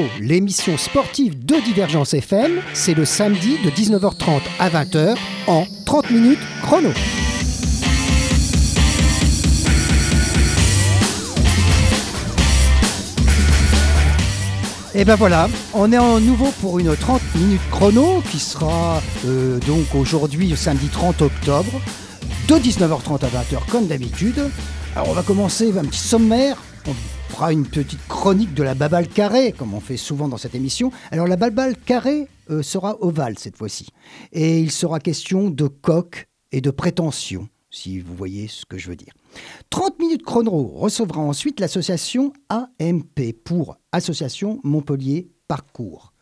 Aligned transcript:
30 0.00 0.08
minutes 0.08 0.08
chrono, 0.08 0.08
l'émission 0.20 0.78
sportive 0.78 1.44
de 1.44 1.56
Divergence 1.64 2.14
FM, 2.14 2.60
c'est 2.72 2.94
le 2.94 3.04
samedi 3.04 3.58
de 3.64 3.70
19h30 3.70 4.40
à 4.58 4.70
20h 4.70 5.16
en 5.46 5.66
30 5.84 6.10
minutes 6.10 6.38
chrono. 6.62 6.90
Et 14.94 15.04
ben 15.04 15.14
voilà, 15.16 15.48
on 15.72 15.92
est 15.92 15.98
en 15.98 16.18
nouveau 16.20 16.50
pour 16.60 16.78
une 16.78 16.94
30 16.96 17.20
minutes 17.36 17.60
chrono 17.70 18.22
qui 18.30 18.38
sera 18.38 19.00
euh, 19.26 19.58
donc 19.60 19.94
aujourd'hui, 19.94 20.54
samedi 20.56 20.88
30 20.88 21.22
octobre, 21.22 21.80
de 22.48 22.54
19h30 22.54 23.24
à 23.24 23.28
20h 23.28 23.70
comme 23.70 23.86
d'habitude. 23.86 24.50
Alors 24.96 25.10
on 25.10 25.12
va 25.12 25.22
commencer 25.22 25.72
un 25.78 25.84
petit 25.84 26.00
sommaire. 26.00 26.56
Fera 27.40 27.54
une 27.54 27.64
petite 27.66 28.06
chronique 28.06 28.52
de 28.52 28.62
la 28.62 28.74
babale 28.74 29.08
carrée, 29.08 29.52
comme 29.52 29.72
on 29.72 29.80
fait 29.80 29.96
souvent 29.96 30.28
dans 30.28 30.36
cette 30.36 30.54
émission. 30.54 30.92
Alors 31.10 31.26
la 31.26 31.36
babale 31.36 31.74
carrée 31.74 32.28
euh, 32.50 32.60
sera 32.60 32.98
ovale 33.02 33.38
cette 33.38 33.56
fois-ci. 33.56 33.86
Et 34.32 34.60
il 34.60 34.70
sera 34.70 35.00
question 35.00 35.48
de 35.48 35.66
coq 35.66 36.28
et 36.52 36.60
de 36.60 36.70
prétention, 36.70 37.48
si 37.70 37.98
vous 37.98 38.14
voyez 38.14 38.46
ce 38.46 38.66
que 38.66 38.76
je 38.76 38.90
veux 38.90 38.94
dire. 38.96 39.14
30 39.70 39.98
minutes 40.00 40.22
chrono 40.22 40.66
recevra 40.66 41.22
ensuite 41.22 41.60
l'association 41.60 42.34
AMP 42.50 43.32
pour 43.42 43.78
Association 43.90 44.60
Montpellier 44.62 45.30
Parcours. 45.48 46.12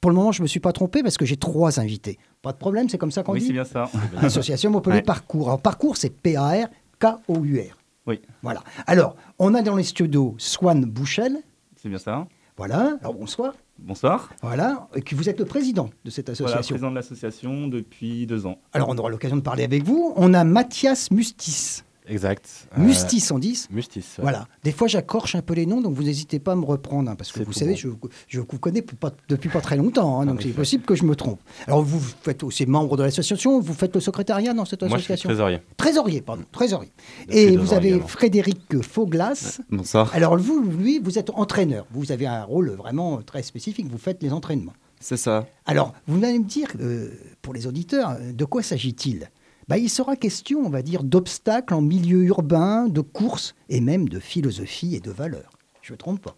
Pour 0.00 0.12
le 0.12 0.16
moment, 0.16 0.30
je 0.30 0.38
ne 0.40 0.44
me 0.44 0.48
suis 0.48 0.60
pas 0.60 0.72
trompé 0.72 1.02
parce 1.02 1.16
que 1.16 1.24
j'ai 1.26 1.36
trois 1.36 1.80
invités. 1.80 2.16
Pas 2.42 2.52
de 2.52 2.58
problème, 2.58 2.88
c'est 2.88 2.96
comme 2.96 3.10
ça 3.10 3.24
qu'on 3.24 3.32
Oui, 3.32 3.40
dit 3.40 3.46
c'est 3.46 3.52
bien 3.54 3.64
ça. 3.64 3.90
Association 4.18 4.70
Montpellier 4.70 4.98
Ouais. 4.98 5.02
Parcours. 5.02 5.48
Alors, 5.48 5.60
Parcours, 5.60 5.96
c'est 5.96 6.10
P-A-R-K-O-U-R. 6.10 7.76
Oui, 8.06 8.20
Voilà. 8.42 8.62
Alors, 8.86 9.16
on 9.38 9.54
a 9.54 9.62
dans 9.62 9.76
les 9.76 9.82
studios 9.84 10.34
Swan 10.38 10.84
Bouchel. 10.84 11.38
c'est 11.76 11.88
bien 11.88 11.98
ça. 11.98 12.26
Voilà. 12.56 12.96
Alors, 13.00 13.14
bonsoir. 13.14 13.54
Bonsoir. 13.78 14.30
Voilà. 14.42 14.88
Et 14.94 15.00
que 15.02 15.14
vous 15.14 15.28
êtes 15.28 15.38
le 15.38 15.46
président 15.46 15.88
de 16.04 16.10
cette 16.10 16.26
Voilà, 16.30 16.44
association. 16.56 16.74
président 16.74 16.90
de 16.90 16.96
l'association 16.96 17.68
depuis 17.68 18.26
deux 18.26 18.44
ans. 18.46 18.58
Alors, 18.72 18.88
on 18.90 18.98
aura 18.98 19.08
l'occasion 19.10 19.36
de 19.36 19.40
parler 19.42 19.64
avec 19.64 19.82
vous. 19.84 20.12
On 20.16 20.34
a 20.34 20.44
Mathias 20.44 21.10
Mustis. 21.10 21.82
Exact. 22.10 22.68
Euh, 22.76 22.80
Mustis, 22.82 23.30
on 23.32 23.38
dit 23.38 23.58
Mustis. 23.70 23.98
ouais. 24.00 24.22
Voilà. 24.22 24.46
Des 24.64 24.72
fois, 24.72 24.88
j'accroche 24.88 25.34
un 25.36 25.42
peu 25.42 25.54
les 25.54 25.64
noms, 25.64 25.80
donc 25.80 25.94
vous 25.94 26.02
n'hésitez 26.02 26.38
pas 26.40 26.52
à 26.52 26.56
me 26.56 26.64
reprendre, 26.64 27.10
hein, 27.10 27.14
parce 27.16 27.32
que 27.32 27.42
vous 27.42 27.52
savez, 27.52 27.72
bon. 27.72 27.78
je, 27.78 27.88
je 28.28 28.40
vous 28.40 28.46
connais 28.58 28.82
pas- 28.82 29.12
depuis 29.28 29.48
pas 29.48 29.60
très 29.60 29.76
longtemps, 29.76 30.20
hein, 30.20 30.26
donc 30.26 30.40
En 30.40 30.42
c'est 30.42 30.48
possible 30.50 30.84
que 30.84 30.94
je 30.94 31.04
me 31.04 31.14
trompe. 31.16 31.40
Alors, 31.66 31.82
vous 31.82 32.00
faites 32.00 32.42
aussi 32.42 32.66
membre 32.66 32.96
de 32.96 33.04
l'association, 33.04 33.60
vous 33.60 33.72
faites 33.74 33.94
le 33.94 34.00
secrétariat 34.00 34.52
dans 34.52 34.64
cette 34.64 34.82
Moi, 34.82 34.98
je 34.98 35.04
suis 35.04 35.12
association 35.12 35.28
trésorier. 35.28 35.60
Trésorier, 35.76 36.20
pardon, 36.20 36.42
trésorier. 36.52 36.90
Depuis 37.26 37.38
Et 37.38 37.56
vous 37.56 37.72
avez 37.74 37.88
également. 37.90 38.06
Frédéric 38.08 38.82
Fauglas. 38.82 39.60
Bonsoir, 39.70 40.10
Alors, 40.14 40.36
vous, 40.36 40.60
lui, 40.62 40.98
vous 40.98 41.18
êtes 41.18 41.30
entraîneur. 41.30 41.86
Vous 41.92 42.10
avez 42.12 42.26
un 42.26 42.42
rôle 42.44 42.70
vraiment 42.70 43.22
très 43.22 43.42
spécifique. 43.42 43.86
Vous 43.90 43.98
faites 43.98 44.22
les 44.22 44.32
entraînements. 44.32 44.72
c'est 44.98 45.16
ça. 45.16 45.46
Alors, 45.66 45.94
vous 46.08 46.22
allez 46.24 46.38
me 46.38 46.44
dire, 46.44 46.68
euh, 46.80 47.10
pour 47.42 47.54
les 47.54 47.66
auditeurs, 47.66 48.10
euh, 48.20 48.32
de 48.32 48.44
quoi 48.44 48.62
s'agit-il? 48.62 49.30
Bah, 49.70 49.78
Il 49.78 49.88
sera 49.88 50.16
question, 50.16 50.58
on 50.66 50.68
va 50.68 50.82
dire, 50.82 51.04
d'obstacles 51.04 51.74
en 51.74 51.80
milieu 51.80 52.24
urbain, 52.24 52.88
de 52.88 53.00
courses 53.00 53.54
et 53.68 53.80
même 53.80 54.08
de 54.08 54.18
philosophie 54.18 54.96
et 54.96 55.00
de 55.00 55.12
valeurs. 55.12 55.52
Je 55.80 55.92
ne 55.92 55.94
me 55.94 55.98
trompe 55.98 56.20
pas. 56.20 56.34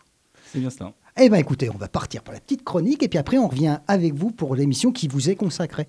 C'est 0.53 0.59
bien 0.59 0.69
ça. 0.69 0.93
Eh 1.19 1.31
bien, 1.31 1.39
écoutez, 1.39 1.71
on 1.71 1.79
va 1.79 1.89
partir 1.89 2.23
pour 2.23 2.35
la 2.35 2.41
petite 2.41 2.63
chronique 2.63 3.03
et 3.03 3.09
puis 3.09 3.19
après, 3.19 3.39
on 3.39 3.49
revient 3.49 3.79
avec 3.89 4.13
vous 4.13 4.33
pour 4.33 4.55
l'émission 4.55 4.93
qui 4.93 5.09
vous 5.09 5.31
est 5.31 5.37
consacrée. 5.37 5.89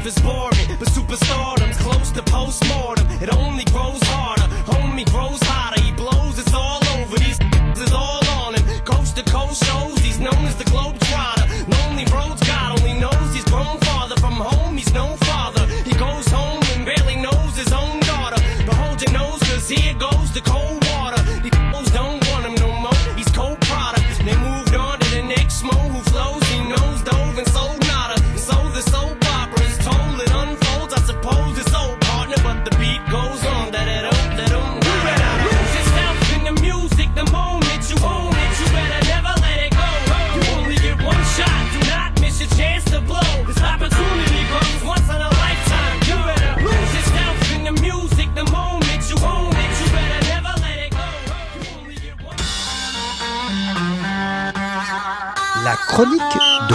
life 0.00 0.06
is 0.06 0.22
boring, 0.22 0.78
but 0.78 0.88
superstardom's 0.88 1.76
close 1.78 2.10
to 2.12 2.22
postmortem. 2.22 3.06
It 3.20 3.34
only 3.34 3.64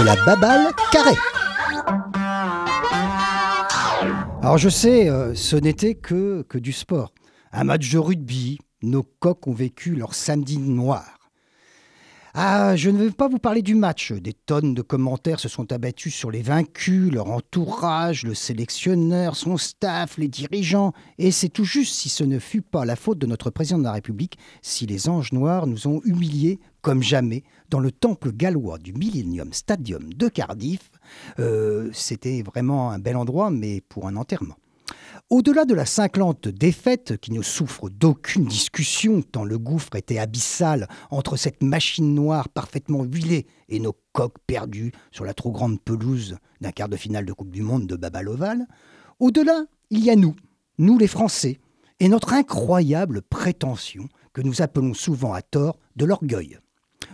la 0.06 0.16
babale 0.24 0.72
carrée. 0.92 1.18
Alors 4.44 4.60
je 4.60 4.70
sais, 4.70 5.10
euh, 5.10 5.34
ce 5.34 5.56
n'était 5.56 5.96
que, 5.96 6.44
que 6.48 6.60
du 6.60 6.72
sport. 6.74 7.12
Un 7.52 7.64
match 7.64 7.92
de 7.92 7.98
rugby, 7.98 8.60
nos 8.84 9.02
coqs 9.02 9.48
ont 9.48 9.54
vécu 9.54 9.96
leur 9.96 10.14
samedi 10.14 10.60
noir. 10.60 11.16
Ah, 12.36 12.76
je 12.76 12.90
ne 12.90 13.02
vais 13.02 13.12
pas 13.12 13.30
vous 13.30 13.40
parler 13.40 13.64
du 13.64 13.74
match. 13.74 14.12
Des 14.12 14.34
tonnes 14.34 14.76
de 14.76 14.82
commentaires 14.84 15.40
se 15.40 15.48
sont 15.48 15.72
abattus 15.72 16.14
sur 16.14 16.30
les 16.30 16.42
vaincus, 16.42 17.12
leur 17.12 17.32
entourage, 17.32 18.24
le 18.24 18.36
sélectionneur, 18.36 19.36
son 19.36 19.58
staff, 19.58 20.18
les 20.18 20.28
dirigeants. 20.28 20.92
Et 21.18 21.32
c'est 21.32 21.50
tout 21.50 21.64
juste 21.64 21.96
si 21.96 22.10
ce 22.10 22.26
ne 22.26 22.38
fut 22.38 22.62
pas 22.62 22.86
la 22.86 22.98
faute 22.98 23.18
de 23.18 23.26
notre 23.26 23.50
président 23.50 23.80
de 23.80 23.86
la 23.86 23.94
République 23.94 24.38
si 24.62 24.86
les 24.86 25.10
anges 25.10 25.32
noirs 25.32 25.66
nous 25.66 25.88
ont 25.88 26.02
humiliés 26.04 26.60
comme 26.82 27.02
jamais 27.02 27.44
dans 27.76 27.82
le 27.82 27.92
temple 27.92 28.32
gallois 28.32 28.78
du 28.78 28.94
Millennium 28.94 29.52
Stadium 29.52 30.14
de 30.14 30.30
Cardiff. 30.30 30.92
Euh, 31.40 31.90
C'était 31.92 32.42
vraiment 32.42 32.92
un 32.92 33.00
bel 33.00 33.18
endroit, 33.18 33.52
mais 33.52 33.82
pour 33.82 34.08
un 34.08 34.16
enterrement. 34.16 34.56
Au-delà 35.30 35.66
de 35.66 35.74
la 35.74 35.86
cinglante 35.86 36.48
défaite 36.48 37.18
qui 37.18 37.34
ne 37.34 37.42
souffre 37.42 37.90
d'aucune 37.90 38.46
discussion 38.46 39.22
tant 39.22 39.44
le 39.44 39.58
gouffre 39.58 39.98
était 39.98 40.20
abyssal 40.20 40.88
entre 41.12 41.36
cette 41.36 41.62
machine 41.64 42.16
noire 42.16 42.48
parfaitement 42.48 43.04
huilée 43.04 43.46
et 43.68 43.82
nos 43.82 43.98
coqs 44.14 44.40
perdus 44.48 44.94
sur 45.12 45.26
la 45.26 45.34
trop 45.34 45.52
grande 45.52 45.82
pelouse 45.82 46.38
d'un 46.62 46.72
quart 46.72 46.88
de 46.88 46.96
finale 46.96 47.26
de 47.26 47.34
Coupe 47.34 47.52
du 47.52 47.62
Monde 47.62 47.88
de 47.88 47.98
Babaloval, 47.98 48.68
au-delà, 49.20 49.66
il 49.90 50.02
y 50.02 50.10
a 50.10 50.16
nous, 50.16 50.38
nous 50.78 50.98
les 50.98 51.08
Français, 51.08 51.60
et 52.00 52.08
notre 52.08 52.32
incroyable 52.32 53.22
prétention 53.22 54.08
que 54.32 54.42
nous 54.42 54.62
appelons 54.62 54.94
souvent 54.94 55.34
à 55.34 55.42
tort 55.42 55.78
de 55.98 56.06
l'orgueil. 56.06 56.58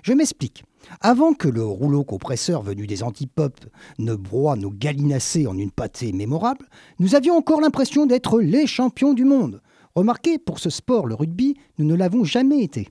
Je 0.03 0.13
m'explique. 0.13 0.63
Avant 0.99 1.33
que 1.33 1.47
le 1.47 1.63
rouleau 1.63 2.03
compresseur 2.03 2.63
venu 2.63 2.87
des 2.87 3.03
antipopes 3.03 3.65
ne 3.99 4.15
broie 4.15 4.55
nos 4.55 4.71
gallinacés 4.71 5.47
en 5.47 5.57
une 5.57 5.71
pâtée 5.71 6.11
mémorable, 6.11 6.67
nous 6.99 7.15
avions 7.15 7.35
encore 7.35 7.61
l'impression 7.61 8.05
d'être 8.05 8.41
les 8.41 8.65
champions 8.65 9.13
du 9.13 9.23
monde. 9.23 9.61
Remarquez, 9.95 10.39
pour 10.39 10.59
ce 10.59 10.69
sport, 10.69 11.05
le 11.05 11.15
rugby, 11.15 11.55
nous 11.77 11.85
ne 11.85 11.95
l'avons 11.95 12.23
jamais 12.23 12.63
été. 12.63 12.87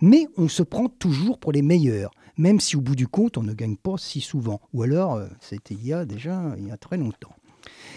Mais 0.00 0.26
on 0.36 0.48
se 0.48 0.62
prend 0.62 0.88
toujours 0.88 1.38
pour 1.38 1.52
les 1.52 1.62
meilleurs, 1.62 2.10
même 2.38 2.60
si 2.60 2.76
au 2.76 2.80
bout 2.80 2.96
du 2.96 3.08
compte, 3.08 3.36
on 3.36 3.42
ne 3.42 3.52
gagne 3.52 3.76
pas 3.76 3.96
si 3.98 4.20
souvent. 4.20 4.60
Ou 4.72 4.82
alors, 4.82 5.16
euh, 5.16 5.26
c'était 5.40 5.74
il 5.74 5.86
y 5.86 5.92
a 5.92 6.04
déjà 6.06 6.54
il 6.58 6.68
y 6.68 6.70
a 6.70 6.76
très 6.76 6.96
longtemps. 6.96 7.34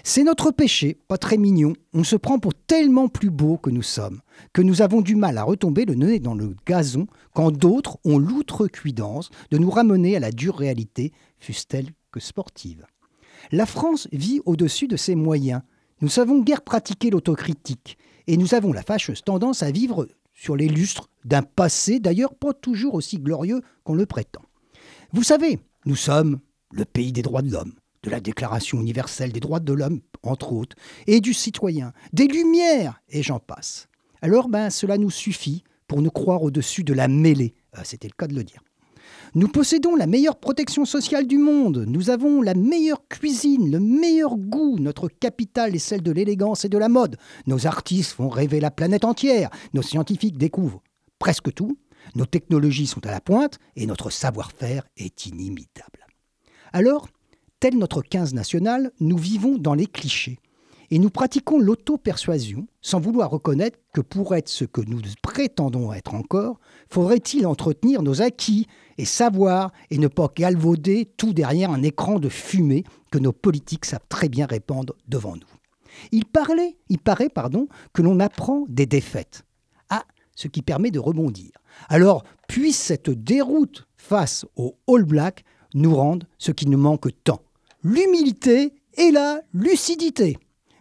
C'est 0.03 0.23
notre 0.23 0.51
péché, 0.51 0.97
pas 1.07 1.17
très 1.17 1.37
mignon. 1.37 1.73
On 1.93 2.03
se 2.03 2.15
prend 2.15 2.39
pour 2.39 2.53
tellement 2.53 3.07
plus 3.07 3.29
beau 3.29 3.57
que 3.57 3.69
nous 3.69 3.83
sommes, 3.83 4.21
que 4.53 4.61
nous 4.61 4.81
avons 4.81 5.01
du 5.01 5.15
mal 5.15 5.37
à 5.37 5.43
retomber 5.43 5.85
le 5.85 5.95
nez 5.95 6.19
dans 6.19 6.35
le 6.35 6.55
gazon 6.65 7.07
quand 7.33 7.51
d'autres 7.51 7.97
ont 8.05 8.17
l'outrecuidance 8.17 9.29
de 9.51 9.57
nous 9.57 9.69
ramener 9.69 10.15
à 10.15 10.19
la 10.19 10.31
dure 10.31 10.57
réalité, 10.57 11.11
fût-elle 11.37 11.89
que 12.11 12.19
sportive. 12.19 12.85
La 13.51 13.65
France 13.65 14.07
vit 14.11 14.41
au-dessus 14.45 14.87
de 14.87 14.97
ses 14.97 15.15
moyens. 15.15 15.61
Nous 16.01 16.09
savons 16.09 16.41
guère 16.41 16.61
pratiquer 16.61 17.09
l'autocritique 17.09 17.97
et 18.27 18.37
nous 18.37 18.53
avons 18.53 18.73
la 18.73 18.83
fâcheuse 18.83 19.23
tendance 19.23 19.63
à 19.63 19.71
vivre 19.71 20.07
sur 20.33 20.55
les 20.55 20.67
lustres 20.67 21.09
d'un 21.25 21.41
passé 21.41 21.99
d'ailleurs 21.99 22.35
pas 22.35 22.53
toujours 22.53 22.93
aussi 22.93 23.17
glorieux 23.17 23.61
qu'on 23.83 23.95
le 23.95 24.05
prétend. 24.05 24.41
Vous 25.11 25.23
savez, 25.23 25.59
nous 25.85 25.95
sommes 25.95 26.39
le 26.71 26.85
pays 26.85 27.11
des 27.11 27.21
droits 27.21 27.41
de 27.41 27.51
l'homme 27.51 27.73
de 28.03 28.09
la 28.09 28.19
Déclaration 28.19 28.79
universelle 28.79 29.31
des 29.31 29.39
droits 29.39 29.59
de 29.59 29.73
l'homme, 29.73 30.01
entre 30.23 30.53
autres, 30.53 30.75
et 31.07 31.19
du 31.21 31.33
citoyen, 31.33 31.93
des 32.13 32.27
Lumières, 32.27 33.01
et 33.09 33.23
j'en 33.23 33.39
passe. 33.39 33.87
Alors, 34.21 34.49
ben, 34.49 34.69
cela 34.69 34.97
nous 34.97 35.11
suffit 35.11 35.63
pour 35.87 36.01
nous 36.01 36.11
croire 36.11 36.43
au-dessus 36.43 36.83
de 36.83 36.93
la 36.93 37.07
mêlée. 37.07 37.55
Ah, 37.73 37.83
C'était 37.83 38.07
le 38.07 38.13
cas 38.17 38.27
de 38.27 38.35
le 38.35 38.43
dire. 38.43 38.61
Nous 39.35 39.47
possédons 39.47 39.95
la 39.95 40.07
meilleure 40.07 40.39
protection 40.39 40.85
sociale 40.85 41.27
du 41.27 41.37
monde, 41.37 41.85
nous 41.87 42.09
avons 42.09 42.41
la 42.41 42.55
meilleure 42.55 43.07
cuisine, 43.07 43.71
le 43.71 43.79
meilleur 43.79 44.37
goût, 44.37 44.77
notre 44.79 45.07
capitale 45.07 45.75
est 45.75 45.79
celle 45.79 46.01
de 46.01 46.11
l'élégance 46.11 46.65
et 46.65 46.69
de 46.69 46.77
la 46.77 46.89
mode, 46.89 47.17
nos 47.45 47.67
artistes 47.67 48.13
font 48.13 48.29
rêver 48.29 48.59
la 48.59 48.71
planète 48.71 49.05
entière, 49.05 49.49
nos 49.73 49.83
scientifiques 49.83 50.37
découvrent 50.37 50.81
presque 51.19 51.53
tout, 51.53 51.77
nos 52.15 52.25
technologies 52.25 52.87
sont 52.87 53.05
à 53.05 53.11
la 53.11 53.21
pointe 53.21 53.59
et 53.75 53.85
notre 53.85 54.09
savoir-faire 54.09 54.83
est 54.97 55.25
inimitable. 55.27 56.07
Alors, 56.73 57.07
tel 57.59 57.77
notre 57.77 58.01
15 58.01 58.33
national, 58.33 58.91
nous 58.99 59.17
vivons 59.17 59.57
dans 59.57 59.73
les 59.73 59.87
clichés. 59.87 60.39
Et 60.91 60.97
nous 60.97 61.11
pratiquons 61.11 61.59
l'auto-persuasion 61.59 62.67
sans 62.81 62.99
vouloir 62.99 63.29
reconnaître 63.29 63.77
que 63.93 64.01
pour 64.01 64.33
être 64.33 64.49
ce 64.49 64.65
que 64.65 64.81
nous 64.81 65.01
prétendons 65.21 65.93
être 65.93 66.15
encore, 66.15 66.59
faudrait-il 66.89 67.45
entretenir 67.45 68.01
nos 68.01 68.23
acquis 68.23 68.65
et 68.97 69.05
savoir 69.05 69.71
et 69.91 69.99
ne 69.99 70.07
pas 70.07 70.31
galvauder 70.35 71.05
tout 71.17 71.31
derrière 71.31 71.69
un 71.69 71.83
écran 71.83 72.17
de 72.17 72.29
fumée 72.29 72.85
que 73.11 73.19
nos 73.19 73.31
politiques 73.31 73.85
savent 73.85 73.99
très 74.09 74.29
bien 74.29 74.47
répandre 74.47 74.95
devant 75.07 75.35
nous. 75.35 75.41
Il, 76.11 76.25
parlait, 76.25 76.77
il 76.89 76.97
paraît 76.97 77.29
pardon, 77.29 77.67
que 77.93 78.01
l'on 78.01 78.19
apprend 78.19 78.65
des 78.67 78.87
défaites. 78.87 79.43
Ah, 79.89 80.05
ce 80.35 80.47
qui 80.47 80.63
permet 80.63 80.91
de 80.91 80.99
rebondir. 80.99 81.51
Alors, 81.87 82.23
puisse 82.47 82.79
cette 82.79 83.11
déroute 83.11 83.87
face 83.95 84.45
aux 84.55 84.75
All 84.87 85.03
Blacks 85.03 85.43
nous 85.75 85.95
rendre 85.95 86.25
ce 86.39 86.51
qui 86.51 86.67
nous 86.67 86.79
manque 86.79 87.09
tant 87.23 87.41
l'humilité 87.83 88.73
et 88.95 89.11
la 89.11 89.41
lucidité. 89.53 90.37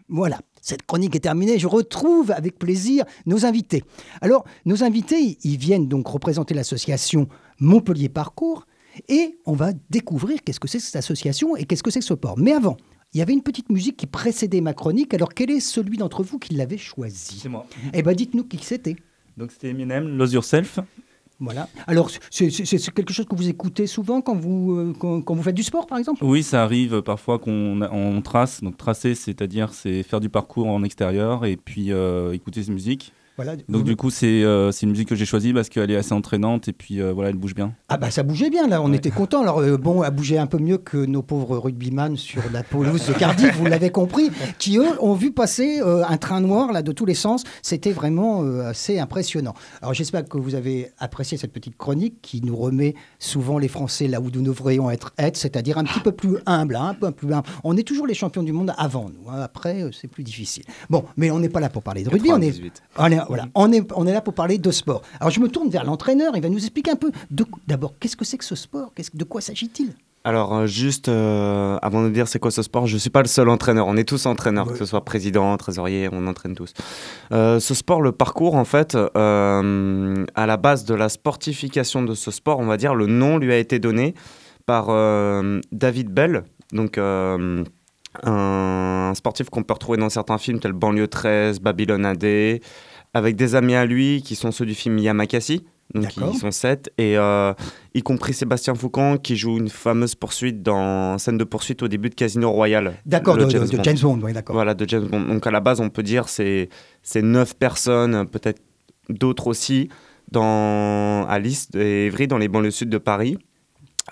Voilà, 0.09 0.40
cette 0.62 0.83
chronique 0.83 1.14
est 1.17 1.21
terminée. 1.21 1.59
Je 1.59 1.67
retrouve 1.67 2.31
avec 2.31 2.59
plaisir 2.59 3.05
nos 3.26 3.45
invités. 3.45 3.85
Alors, 4.21 4.45
nos 4.64 4.83
invités, 4.83 5.38
ils 5.43 5.59
viennent 5.59 5.88
donc 5.88 6.07
représenter 6.07 6.55
l'association 6.55 7.28
Montpellier 7.61 8.09
Parcours 8.09 8.67
et 9.09 9.38
on 9.47 9.52
va 9.52 9.73
découvrir 9.90 10.43
qu'est-ce 10.43 10.61
que 10.61 10.69
c'est 10.69 10.81
cette 10.81 10.97
association 10.97 11.57
et 11.57 11.64
qu'est-ce 11.64 11.83
que 11.83 11.90
c'est 11.90 12.00
ce 12.00 12.14
sport. 12.14 12.38
Mais 12.38 12.52
avant, 12.52 12.76
il 13.12 13.19
y 13.19 13.23
avait 13.23 13.33
une 13.33 13.43
petite 13.43 13.71
musique 13.71 13.97
qui 13.97 14.07
précédait 14.07 14.61
ma 14.61 14.75
chronique. 14.75 15.14
Alors, 15.14 15.35
quel 15.35 15.50
est 15.50 15.61
celui 15.61 15.99
d'entre 15.99 16.23
vous 16.23 16.38
qui 16.38 16.55
l'avait 16.55 16.78
choisi? 16.78 17.38
C'est 17.40 17.49
moi. 17.49 17.67
Eh 17.93 18.02
bien, 18.02 18.12
dites-nous 18.12 18.45
qui 18.45 18.59
c'était. 18.59 18.97
Donc 19.37 19.52
c'était 19.52 19.69
Eminem, 19.69 20.19
Lose 20.19 20.33
Yourself. 20.33 20.81
Voilà. 21.40 21.68
Alors, 21.87 22.11
c'est 22.30 22.49
quelque 22.92 23.12
chose 23.12 23.26
que 23.26 23.37
vous 23.37 23.49
écoutez 23.49 23.87
souvent 23.87 24.21
quand 24.21 24.35
vous, 24.35 24.73
euh, 24.73 24.92
quand, 24.99 25.35
vous 25.35 25.42
faites 25.42 25.54
du 25.54 25.62
sport, 25.62 25.87
par 25.87 25.99
exemple? 25.99 26.25
Oui, 26.25 26.42
ça 26.42 26.64
arrive 26.64 27.00
parfois 27.02 27.38
qu'on 27.38 27.80
on 27.80 28.21
trace. 28.23 28.62
Donc 28.62 28.76
tracer, 28.76 29.14
c'est-à-dire 29.14 29.73
c'est 29.73 30.02
faire 30.02 30.21
du 30.21 30.28
parcours 30.28 30.66
en 30.66 30.83
extérieur 30.83 31.45
et 31.45 31.57
puis 31.57 31.92
euh, 31.92 32.33
écouter 32.33 32.62
cette 32.62 32.75
musique. 32.75 33.12
Voilà. 33.38 33.54
Donc 33.68 33.85
du 33.85 33.95
coup, 33.97 34.11
c'est 34.11 34.42
euh, 34.42 34.73
c'est 34.73 34.85
une 34.85 34.90
musique 34.90 35.09
que 35.09 35.14
j'ai 35.14 35.25
choisie 35.25 35.52
parce 35.52 35.68
qu'elle 35.68 35.90
est 35.92 35.97
assez 35.97 36.12
entraînante 36.12 36.66
et 36.68 36.73
puis 36.73 37.00
euh, 37.00 37.12
voilà, 37.12 37.30
elle 37.30 37.37
bouge 37.37 37.54
bien. 37.54 37.73
Ah 37.88 37.97
bah 37.97 38.11
ça 38.11 38.25
bougeait 38.25 38.50
bien 38.50 38.66
là, 38.66 38.83
on 38.83 38.90
Ouais. 38.90 38.97
était 38.97 39.11
contents. 39.11 39.42
Alors 39.42 39.61
euh, 39.61 39.76
bon, 39.76 40.02
elle 40.02 40.11
bougeait 40.12 40.38
un 40.38 40.47
peu 40.49 40.59
mieux 40.59 40.76
que 40.78 40.97
nos 41.07 41.23
pauvres 41.23 41.57
rugbyman 41.57 42.16
sur 42.16 42.42
la 42.52 42.62
pelouse 42.64 43.07
de 43.07 43.12
Cardiff, 43.12 43.54
vous 43.57 43.66
l'avez 43.66 43.90
compris, 43.90 44.30
qui 44.59 44.76
eux 44.78 45.00
ont 45.00 45.14
vu 45.14 45.30
passer 45.30 45.80
euh, 45.80 46.02
un 46.09 46.16
train 46.18 46.40
noir 46.40 46.73
là 46.73 46.83
de 46.83 46.90
tous 46.92 47.07
les 47.07 47.14
sens. 47.14 47.45
C'était 47.62 47.92
vraiment 47.92 48.42
euh, 48.42 48.68
assez 48.71 48.99
impressionnant. 48.99 49.54
Alors 49.83 49.95
j'espère 49.95 50.25
que 50.28 50.37
vous 50.37 50.57
avez 50.57 50.90
apprécié 50.99 51.38
cette 51.38 51.52
petite 51.52 51.76
chronique 51.76 52.16
qui 52.21 52.40
nous 52.42 52.57
remet 52.57 52.95
souvent 53.21 53.59
les 53.59 53.68
Français 53.68 54.09
là 54.09 54.21
où 54.21 54.30
nous 54.35 54.42
devrions 54.42 54.90
être, 54.90 55.12
être 55.16 55.37
c'est-à-dire 55.37 55.78
un 55.78 55.85
petit 55.85 56.00
peu 56.00 56.11
plus 56.12 56.38
humble, 56.47 56.75
hein, 56.75 56.88
un 56.88 56.95
peu 56.95 57.12
plus 57.12 57.33
humble. 57.33 57.47
On 57.62 57.76
est 57.76 57.85
toujours 57.87 58.07
les 58.09 58.14
champions 58.14 58.42
du 58.42 58.52
monde 58.52 58.73
avant 58.78 59.09
nous. 59.11 59.30
hein. 59.30 59.40
Après 59.42 59.83
euh, 59.83 59.90
c'est 59.92 60.09
plus 60.09 60.25
difficile. 60.25 60.64
Bon, 60.90 61.04
mais 61.16 61.30
on 61.30 61.38
n'est 61.38 61.49
pas 61.49 61.61
là 61.61 61.68
pour 61.68 61.83
parler 61.83 62.02
de 62.02 62.11
rugby, 62.11 62.30
on 62.33 62.40
est 62.40 62.47
98. 62.50 62.83
on 62.99 63.12
est, 63.12 63.21
voilà, 63.28 63.47
on, 63.54 63.70
est, 63.73 63.87
on 63.94 64.06
est 64.06 64.12
là 64.12 64.20
pour 64.20 64.35
parler 64.35 64.58
de 64.58 64.70
sport. 64.70 65.02
Alors 65.20 65.30
je 65.30 65.40
me 65.40 65.49
tourne 65.49 65.68
vers 65.68 65.85
l'entraîneur, 65.85 66.32
il 66.37 66.42
va 66.42 66.49
nous 66.49 66.58
expliquer 66.58 66.90
un 66.90 66.97
peu 66.97 67.11
d'abord 67.66 67.94
qu'est-ce 68.00 68.16
que 68.16 68.25
c'est 68.25 68.38
que 68.38 68.44
ce 68.44 68.54
sport, 68.56 68.92
Qu'est-ce- 68.94 69.16
de 69.16 69.25
quoi 69.25 69.40
s'agit-il? 69.40 69.92
Alors, 70.25 70.52
euh, 70.52 70.66
juste 70.66 71.08
euh, 71.08 71.78
avant 71.80 72.02
de 72.02 72.11
dire 72.11 72.26
c'est 72.28 72.40
quoi 72.40 72.50
ce 72.50 72.61
sport, 72.62 72.87
je 72.87 72.94
ne 72.94 72.99
suis 72.99 73.08
pas 73.08 73.23
le 73.23 73.28
seul 73.28 73.49
entraîneur. 73.49 73.87
On 73.87 73.97
est 73.97 74.06
tous 74.06 74.26
entraîneurs, 74.26 74.66
que 74.66 74.76
ce 74.76 74.85
soit 74.85 75.02
président, 75.04 75.56
trésorier, 75.56 76.08
on 76.12 76.26
entraîne 76.26 76.54
tous. 76.54 76.75
Euh, 77.32 77.61
ce 77.61 77.73
sport, 77.73 78.02
le 78.02 78.12
parcours, 78.12 78.56
en 78.56 78.64
fait, 78.64 78.94
euh, 78.97 80.25
à 80.35 80.47
la 80.47 80.56
base 80.56 80.85
de 80.85 80.94
la 80.94 81.08
sportification 81.08 82.02
de 82.02 82.14
ce 82.14 82.30
sport, 82.30 82.58
on 82.58 82.66
va 82.66 82.76
dire, 82.76 82.94
le 82.94 83.06
nom 83.06 83.38
lui 83.38 83.52
a 83.52 83.58
été 83.58 83.78
donné 83.78 84.14
par 84.66 84.88
David 85.73 86.11
Bell, 86.11 86.44
donc 86.73 86.99
un 88.25 89.12
sportif 89.14 89.49
qu'on 89.50 89.62
peut 89.62 89.75
retrouver 89.75 89.99
dans 89.99 90.11
certains 90.11 90.38
films 90.38 90.58
tels 90.61 90.73
Banlieue 90.73 91.08
13, 91.08 91.61
Babylone 91.61 92.04
AD, 92.04 92.61
avec 93.14 93.36
des 93.36 93.54
amis 93.54 93.74
à 93.74 93.86
lui 93.86 94.22
qui 94.22 94.36
sont 94.36 94.52
ceux 94.52 94.66
du 94.66 94.74
film 94.74 94.98
Yamakasi. 94.98 95.64
Donc 95.94 96.14
ils 96.16 96.38
sont 96.38 96.50
sept, 96.50 96.92
et 96.98 97.16
euh, 97.16 97.54
y 97.94 98.02
compris 98.02 98.34
Sébastien 98.34 98.74
Foucan 98.74 99.16
qui 99.16 99.36
joue 99.36 99.56
une 99.56 99.70
fameuse 99.70 100.14
poursuite 100.14 100.62
dans 100.62 101.16
scène 101.16 101.38
de 101.38 101.44
poursuite 101.44 101.82
au 101.82 101.88
début 101.88 102.10
de 102.10 102.14
Casino 102.14 102.50
Royale. 102.50 102.92
D'accord, 103.06 103.38
de, 103.38 103.48
James 103.48 103.66
de 103.66 103.76
Bond. 103.76 103.82
James 103.82 103.98
Bond, 104.02 104.20
oui, 104.22 104.34
d'accord. 104.34 104.54
Voilà, 104.54 104.74
de 104.74 104.86
James 104.86 105.06
Bond. 105.06 105.22
Donc 105.22 105.46
à 105.46 105.50
la 105.50 105.60
base, 105.60 105.80
on 105.80 105.88
peut 105.88 106.02
dire 106.02 106.28
c'est 106.28 106.68
c'est 107.02 107.22
neuf 107.22 107.54
personnes, 107.54 108.26
peut-être 108.26 108.60
d'autres 109.08 109.46
aussi, 109.46 109.88
dans 110.30 111.26
Lys 111.38 111.68
et 111.74 112.06
Évry, 112.06 112.28
dans 112.28 112.36
les 112.36 112.48
banlieues 112.48 112.70
sud 112.70 112.90
de 112.90 112.98
Paris. 112.98 113.38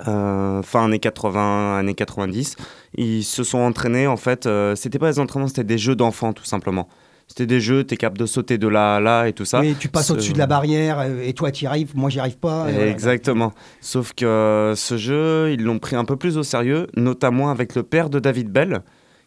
Euh, 0.06 0.62
fin 0.62 0.84
années 0.84 0.98
80, 0.98 1.78
années 1.78 1.94
90, 1.94 2.56
ils 2.96 3.24
se 3.24 3.44
sont 3.44 3.58
entraînés 3.58 4.06
en 4.06 4.16
fait. 4.16 4.46
euh, 4.46 4.74
c'était 4.76 4.98
pas 4.98 5.10
des 5.10 5.18
entraînements, 5.18 5.48
c'était 5.48 5.64
des 5.64 5.78
jeux 5.78 5.96
d'enfants 5.96 6.32
tout 6.32 6.44
simplement. 6.44 6.88
C'était 7.28 7.46
des 7.46 7.60
jeux, 7.60 7.84
t'es 7.84 7.96
capable 7.96 8.18
de 8.18 8.26
sauter 8.26 8.56
de 8.56 8.68
là 8.68 8.96
à 8.96 9.00
là 9.00 9.26
et 9.26 9.32
tout 9.32 9.44
ça. 9.44 9.60
Oui, 9.60 9.74
tu 9.78 9.88
passes 9.88 10.10
au-dessus 10.10 10.32
de 10.32 10.38
la 10.38 10.46
barrière 10.46 11.00
euh, 11.00 11.22
et 11.22 11.32
toi 11.32 11.50
tu 11.50 11.64
y 11.64 11.66
arrives, 11.66 11.96
moi 11.96 12.08
j'y 12.08 12.20
arrive 12.20 12.38
pas. 12.38 12.68
et 12.68 12.72
voilà. 12.72 12.88
Exactement. 12.88 13.52
Sauf 13.80 14.12
que 14.14 14.72
ce 14.76 14.96
jeu, 14.96 15.52
ils 15.52 15.62
l'ont 15.62 15.78
pris 15.78 15.96
un 15.96 16.04
peu 16.04 16.16
plus 16.16 16.38
au 16.38 16.42
sérieux, 16.42 16.86
notamment 16.96 17.50
avec 17.50 17.74
le 17.74 17.82
père 17.82 18.10
de 18.10 18.20
David 18.20 18.50
Bell, 18.50 18.82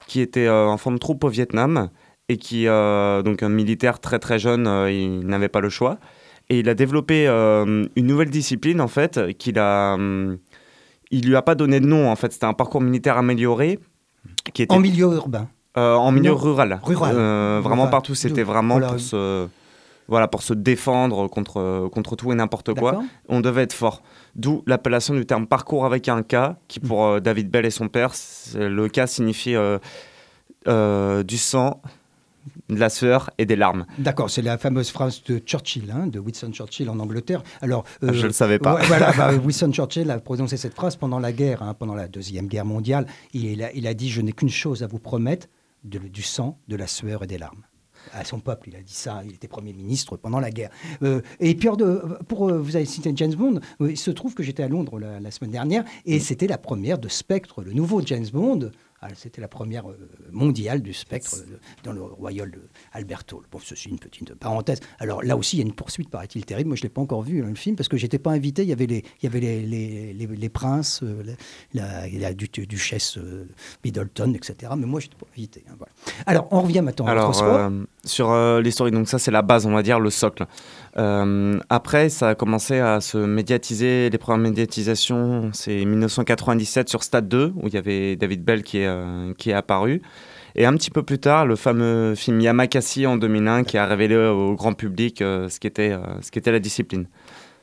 qui 0.08 0.22
était 0.22 0.48
euh, 0.48 0.66
en 0.68 0.78
forme 0.78 0.96
de 0.96 1.00
troupe 1.00 1.24
au 1.24 1.30
Vietnam 1.30 1.90
et 2.30 2.38
qui, 2.38 2.68
euh, 2.68 3.22
donc 3.24 3.44
un 3.44 3.50
militaire 3.50 4.00
très 4.00 4.20
très 4.20 4.40
jeune, 4.40 4.68
euh, 4.68 4.92
il 4.92 5.26
n'avait 5.26 5.50
pas 5.50 5.62
le 5.62 5.70
choix. 5.70 5.98
Et 6.50 6.60
il 6.60 6.70
a 6.70 6.74
développé 6.76 7.28
euh, 7.28 7.86
une 7.96 8.08
nouvelle 8.08 8.30
discipline 8.30 8.82
en 8.82 8.88
fait, 8.88 9.20
qu'il 9.38 9.60
a, 9.60 9.98
il 11.12 11.28
lui 11.28 11.36
a 11.36 11.42
pas 11.42 11.56
donné 11.56 11.80
de 11.80 11.86
nom 11.86 12.10
en 12.10 12.16
fait. 12.16 12.32
C'était 12.32 12.46
un 12.46 12.54
parcours 12.54 12.82
militaire 12.82 13.18
amélioré 13.18 13.80
qui 14.54 14.64
était 14.64 14.74
En 14.74 14.80
milieu 14.80 15.08
urbain. 15.14 15.48
Euh, 15.78 15.96
en 15.96 16.12
milieu 16.12 16.32
Non. 16.32 16.36
rural. 16.38 16.80
Rural. 16.84 17.16
Euh, 17.18 17.60
vraiment 17.62 17.84
Rural. 17.84 17.92
partout, 17.92 18.16
c'était 18.16 18.44
vraiment 18.44 18.76
voilà. 18.76 18.88
pour 18.90 19.00
se, 19.00 19.48
voilà, 20.08 20.28
pour 20.28 20.42
se 20.42 20.54
défendre 20.54 21.28
contre, 21.28 21.88
contre 21.92 22.16
tout 22.16 22.32
et 22.32 22.36
n'importe 22.36 22.74
quoi. 22.74 23.04
On 23.28 23.40
devait 23.42 23.64
être 23.64 23.74
fort. 23.74 24.02
D'où 24.36 24.64
l'appellation 24.68 25.14
du 25.14 25.26
terme 25.26 25.48
parcours 25.48 25.86
avec 25.86 26.08
un 26.10 26.24
K, 26.24 26.36
qui 26.68 26.80
pour 26.80 27.06
euh, 27.06 27.20
David 27.20 27.50
Bell 27.50 27.66
et 27.66 27.72
son 27.72 27.88
père, 27.88 28.14
le 28.56 28.88
K 28.88 29.08
signifie 29.08 29.56
du 30.66 31.38
sang, 31.38 31.82
de 32.70 32.80
la 32.80 32.90
sueur 32.90 33.30
et 33.38 33.46
des 33.46 33.56
larmes. 33.56 33.86
D'accord, 33.98 34.30
c'est 34.30 34.42
la 34.42 34.58
fameuse 34.58 34.90
phrase 34.92 35.24
de 35.24 35.40
Churchill, 35.40 35.92
hein, 35.92 36.08
de 36.08 36.20
Winston 36.20 36.52
Churchill 36.52 36.90
en 36.90 37.00
Angleterre. 37.00 37.44
Alors, 37.62 37.84
euh, 38.04 38.14
Je 38.14 38.22
ne 38.22 38.28
le 38.28 38.32
savais 38.34 38.60
pas. 38.60 38.76
voilà, 38.84 39.12
bah, 39.18 39.32
Winston 39.34 39.72
Churchill 39.72 40.10
a 40.10 40.20
prononcé 40.20 40.58
cette 40.58 40.74
phrase 40.74 40.96
pendant 40.96 41.20
la 41.20 41.32
guerre, 41.32 41.62
hein, 41.64 41.74
pendant 41.74 41.96
la 41.96 42.08
deuxième 42.08 42.48
guerre 42.48 42.66
mondiale. 42.66 43.06
Il 43.34 43.64
a, 43.64 43.72
il 43.74 43.88
a 43.88 43.94
dit 43.94 44.10
:«Je 44.12 44.22
n'ai 44.22 44.32
qu'une 44.34 44.50
chose 44.50 44.84
à 44.84 44.88
vous 44.88 45.00
promettre 45.00 45.48
de- 45.84 46.00
du 46.00 46.22
sang, 46.22 46.60
de 46.68 46.76
la 46.76 46.88
sueur 46.88 47.24
et 47.24 47.28
des 47.28 47.38
larmes.» 47.38 47.64
À 48.14 48.24
son 48.24 48.40
peuple, 48.40 48.70
il 48.70 48.76
a 48.78 48.82
dit 48.82 48.94
ça. 48.94 49.22
Il 49.26 49.34
était 49.34 49.50
premier 49.50 49.74
ministre 49.74 50.16
pendant 50.16 50.40
la 50.40 50.52
guerre. 50.52 50.70
Euh, 51.04 51.22
et 51.42 51.54
puis, 51.54 51.68
de, 51.78 52.18
pour 52.30 52.50
euh, 52.50 52.58
vous 52.58 52.78
avez 52.78 52.86
cité 52.86 53.12
James 53.14 53.36
Bond. 53.36 53.60
euh, 53.82 53.92
il 53.92 53.98
se 53.98 54.10
trouve 54.10 54.34
que 54.36 54.42
j'étais 54.42 54.64
à 54.64 54.70
Londres 54.70 55.00
la, 55.00 55.20
la 55.20 55.32
semaine 55.32 55.52
dernière 55.52 55.84
et 56.06 56.20
c'était 56.22 56.48
la 56.48 56.58
première 56.58 56.98
de 56.98 57.10
Spectre, 57.10 57.62
le 57.62 57.74
nouveau 57.74 58.02
James 58.06 58.28
Bond. 58.32 58.72
Ah, 59.02 59.08
C'était 59.16 59.40
la 59.40 59.48
première 59.48 59.90
euh, 59.90 59.98
mondiale 60.32 60.82
du 60.82 60.94
spectre 60.94 61.36
euh, 61.38 61.58
dans 61.84 61.94
le 61.94 62.02
Royal 62.02 62.52
de 62.52 62.60
Alberto. 62.92 63.42
Bon, 63.52 63.60
ceci 63.64 63.88
une 63.90 63.98
petite 64.00 64.34
parenthèse. 64.36 64.80
Alors 65.00 65.24
là 65.24 65.38
aussi, 65.38 65.56
il 65.56 65.60
y 65.60 65.64
a 65.64 65.66
une 65.66 65.74
poursuite, 65.74 66.10
paraît-il, 66.10 66.44
terrible. 66.46 66.68
Moi, 66.70 66.76
je 66.76 66.82
ne 66.82 66.84
l'ai 66.88 66.90
pas 66.90 67.02
encore 67.02 67.22
vu, 67.22 67.42
hein, 67.42 67.48
le 67.48 67.56
film, 67.56 67.76
parce 67.78 67.88
que 67.88 67.96
j'étais 67.96 68.20
pas 68.20 68.32
invité. 68.32 68.64
Il 68.64 68.68
y 68.70 68.74
avait 68.74 68.88
les, 68.88 69.06
il 69.22 69.24
y 69.24 69.28
avait 69.28 69.40
les, 69.40 69.62
les, 69.66 70.14
les- 70.14 70.28
les 70.28 70.50
princes, 70.50 71.02
euh, 71.04 71.24
la, 71.74 72.02
la, 72.04 72.10
la 72.10 72.34
du- 72.34 72.50
duchesse 72.68 73.18
Middleton, 73.86 74.34
etc. 74.34 74.74
Mais 74.78 74.86
moi, 74.86 75.00
je 75.00 75.06
n'étais 75.08 75.18
pas 75.18 75.28
invité. 75.32 75.64
hein, 75.70 75.76
voilà. 75.78 75.94
Alors, 76.26 76.48
on 76.52 76.62
revient 76.62 76.82
maintenant 76.82 77.06
à 77.08 77.12
Alors, 77.12 77.28
notre 77.28 77.40
sport. 77.40 77.56
euh, 77.56 77.84
sur 78.04 78.32
euh, 78.32 78.62
l'historique, 78.62 78.94
donc 78.94 79.08
ça 79.08 79.20
c'est 79.20 79.32
la 79.32 79.42
base, 79.42 79.66
on 79.66 79.72
va 79.72 79.84
dire, 79.84 80.00
le 80.00 80.10
socle. 80.10 80.46
Euh, 80.98 81.60
après, 81.70 82.10
ça 82.10 82.30
a 82.30 82.36
commencé 82.36 82.80
à 82.80 83.02
se 83.02 83.18
médiatiser. 83.18 84.10
Les 84.10 84.18
premières 84.18 84.50
médiatisations, 84.50 85.52
c'est 85.54 85.86
1997 85.86 86.90
sur 86.90 87.04
Stade 87.04 87.28
2, 87.28 87.54
où 87.56 87.68
il 87.68 87.74
y 87.74 87.78
avait 87.78 88.16
David 88.16 88.44
Bell 88.44 88.64
qui 88.64 88.80
est, 88.80 88.88
euh, 88.88 89.34
qui 89.38 89.52
est 89.52 89.54
apparu. 89.54 90.02
Et 90.56 90.66
un 90.66 90.74
petit 90.74 90.92
peu 90.92 91.04
plus 91.04 91.20
tard, 91.20 91.46
le 91.46 91.56
fameux 91.56 92.16
film 92.16 92.42
Yamakasi 92.42 93.06
en 93.06 93.18
2001 93.18 93.64
qui 93.64 93.78
a 93.78 93.86
révélé 93.86 94.16
au 94.16 94.56
grand 94.56 94.74
public 94.74 95.22
euh, 95.22 95.48
ce 95.48 95.60
qu'était 95.60 96.52
la 96.52 96.60
discipline. 96.60 97.06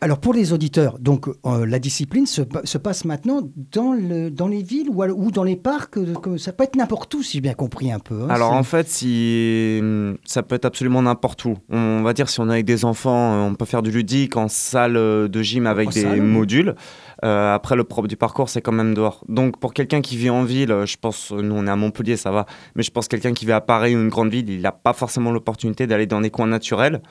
Alors, 0.06 0.18
pour 0.20 0.34
les 0.34 0.52
auditeurs, 0.52 1.00
donc 1.00 1.26
euh, 1.46 1.66
la 1.66 1.80
discipline 1.80 2.26
se, 2.26 2.40
pa- 2.40 2.60
se 2.64 2.78
passe 2.78 3.04
maintenant 3.04 3.40
dans, 3.72 3.92
le, 3.92 4.30
dans 4.30 4.46
les 4.46 4.62
villes 4.62 4.88
ou, 4.88 5.32
dans 5.32 5.42
les 5.42 5.56
parcs. 5.56 5.96
euh, 5.96 6.14
que 6.14 6.36
ça 6.36 6.52
peut 6.52 6.62
être 6.62 6.76
n'importe 6.76 7.12
où, 7.14 7.24
si 7.24 7.38
j'ai 7.38 7.40
bien 7.40 7.54
compris 7.54 7.90
un 7.90 7.98
peu. 7.98 8.22
hein, 8.22 8.28
Alors 8.30 8.52
en 8.52 8.62
fait, 8.62 8.88
si 8.88 9.82
ça 10.24 10.44
peut 10.44 10.54
être 10.54 10.64
absolument 10.64 11.02
n'importe 11.02 11.44
où. 11.44 11.56
On 11.70 12.02
va 12.02 12.12
dire 12.12 12.28
si 12.28 12.38
on 12.38 12.46
est 12.48 12.52
avec 12.52 12.66
des 12.66 12.84
enfants, 12.84 13.34
euh, 13.34 13.48
on 13.50 13.56
peut 13.56 13.64
faire 13.64 13.82
du 13.82 13.90
ludique 13.90 14.36
en 14.36 14.46
salle 14.46 14.92
de 14.94 15.42
gym 15.42 15.66
avec 15.66 15.88
En 15.88 15.90
des 15.90 16.02
salle, 16.02 16.22
modules. 16.22 16.76
Euh, 17.24 17.52
après, 17.52 17.74
le 17.74 17.82
propre 17.82 18.06
du 18.06 18.16
parcours, 18.16 18.48
c'est 18.48 18.60
quand 18.62 18.70
même 18.70 18.94
dehors. 18.94 19.24
Donc 19.28 19.58
pour 19.58 19.74
quelqu'un 19.74 20.02
qui 20.02 20.16
vit 20.16 20.30
en 20.30 20.44
ville, 20.44 20.72
je 20.84 20.96
pense, 21.00 21.32
nous 21.32 21.52
on 21.56 21.66
est 21.66 21.70
à 21.70 21.74
Montpellier, 21.74 22.16
ça 22.16 22.30
va. 22.30 22.46
Mais 22.76 22.84
je 22.84 22.92
pense 22.92 23.06
que 23.08 23.16
quelqu'un 23.16 23.32
qui 23.34 23.44
vit 23.44 23.50
à 23.50 23.60
Paris 23.60 23.96
ou 23.96 24.00
une 24.02 24.08
grande 24.08 24.30
ville, 24.30 24.48
il 24.50 24.60
n'a 24.60 24.70
pas 24.70 24.92
forcément 24.92 25.32
l'opportunité 25.32 25.88
d'aller 25.88 26.06
dans 26.06 26.20
des 26.20 26.30
coins 26.30 26.46
naturels. 26.46 27.02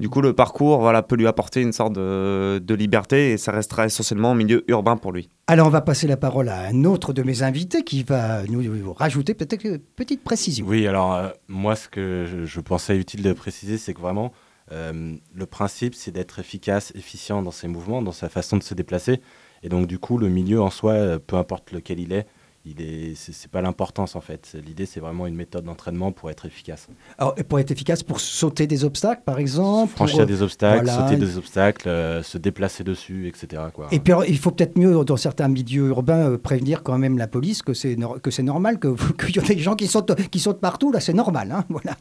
Du 0.00 0.08
coup, 0.08 0.20
le 0.20 0.32
parcours 0.32 0.80
voilà, 0.80 1.02
peut 1.02 1.16
lui 1.16 1.26
apporter 1.26 1.60
une 1.60 1.72
sorte 1.72 1.92
de, 1.92 2.60
de 2.62 2.74
liberté 2.74 3.32
et 3.32 3.38
ça 3.38 3.52
restera 3.52 3.86
essentiellement 3.86 4.30
en 4.30 4.34
milieu 4.34 4.64
urbain 4.68 4.96
pour 4.96 5.12
lui. 5.12 5.28
Alors, 5.46 5.66
on 5.66 5.70
va 5.70 5.80
passer 5.80 6.06
la 6.06 6.16
parole 6.16 6.48
à 6.48 6.66
un 6.66 6.84
autre 6.84 7.12
de 7.12 7.22
mes 7.22 7.42
invités 7.42 7.82
qui 7.84 8.02
va 8.02 8.42
nous 8.44 8.62
nous 8.62 8.92
rajouter 8.92 9.34
peut-être 9.34 9.64
une 9.64 9.78
petite 9.78 10.24
précision. 10.24 10.66
Oui, 10.66 10.86
alors 10.86 11.14
euh, 11.14 11.28
moi, 11.48 11.76
ce 11.76 11.88
que 11.88 12.26
je, 12.30 12.44
je 12.44 12.60
pensais 12.60 12.96
utile 12.96 13.22
de 13.22 13.32
préciser, 13.32 13.78
c'est 13.78 13.94
que 13.94 14.00
vraiment, 14.00 14.32
euh, 14.70 15.14
le 15.34 15.46
principe, 15.46 15.94
c'est 15.94 16.10
d'être 16.10 16.38
efficace, 16.38 16.92
efficient 16.94 17.42
dans 17.42 17.50
ses 17.50 17.68
mouvements, 17.68 18.02
dans 18.02 18.12
sa 18.12 18.28
façon 18.28 18.56
de 18.56 18.62
se 18.62 18.74
déplacer. 18.74 19.20
Et 19.62 19.68
donc, 19.68 19.86
du 19.86 19.98
coup, 19.98 20.18
le 20.18 20.28
milieu 20.28 20.60
en 20.60 20.70
soi, 20.70 20.92
euh, 20.92 21.18
peu 21.18 21.36
importe 21.36 21.72
lequel 21.72 22.00
il 22.00 22.12
est, 22.12 22.26
est, 22.64 23.14
c'est, 23.16 23.50
pas 23.50 23.60
l'importance 23.60 24.14
en 24.14 24.20
fait. 24.20 24.56
L'idée, 24.64 24.86
c'est 24.86 25.00
vraiment 25.00 25.26
une 25.26 25.34
méthode 25.34 25.64
d'entraînement 25.64 26.12
pour 26.12 26.30
être 26.30 26.46
efficace. 26.46 26.86
Alors, 27.18 27.34
et 27.36 27.42
pour 27.42 27.58
être 27.58 27.70
efficace, 27.72 28.02
pour 28.02 28.20
sauter 28.20 28.66
des 28.68 28.84
obstacles, 28.84 29.22
par 29.24 29.38
exemple. 29.38 29.88
pour- 29.88 30.06
Franchir 30.06 30.26
des 30.26 30.42
obstacles, 30.42 30.84
voilà. 30.86 31.04
sauter 31.08 31.16
des 31.16 31.36
obstacles, 31.36 31.88
euh, 31.88 32.22
se 32.22 32.38
déplacer 32.38 32.84
dessus, 32.84 33.26
etc. 33.26 33.62
Quoi. 33.74 33.88
Et 33.90 33.98
puis, 33.98 34.12
alors, 34.12 34.24
il 34.26 34.38
faut 34.38 34.52
peut-être 34.52 34.78
mieux, 34.78 35.04
dans 35.04 35.16
certains 35.16 35.48
milieux 35.48 35.88
urbains, 35.88 36.30
euh, 36.30 36.38
prévenir 36.38 36.82
quand 36.84 36.98
même 36.98 37.18
la 37.18 37.26
police 37.26 37.62
que 37.62 37.74
c'est 37.74 37.96
que 38.22 38.30
c'est 38.30 38.42
normal, 38.44 38.78
que- 38.78 38.94
qu'il 39.26 39.36
y 39.36 39.38
a 39.40 39.42
des 39.42 39.58
gens 39.58 39.74
qui 39.74 39.86
sautent, 39.88 40.14
qui 40.30 40.38
sautent 40.38 40.60
partout. 40.60 40.92
Là, 40.92 41.00
c'est 41.00 41.12
normal. 41.14 41.50
hein, 41.52 41.64
voilà. 41.68 41.96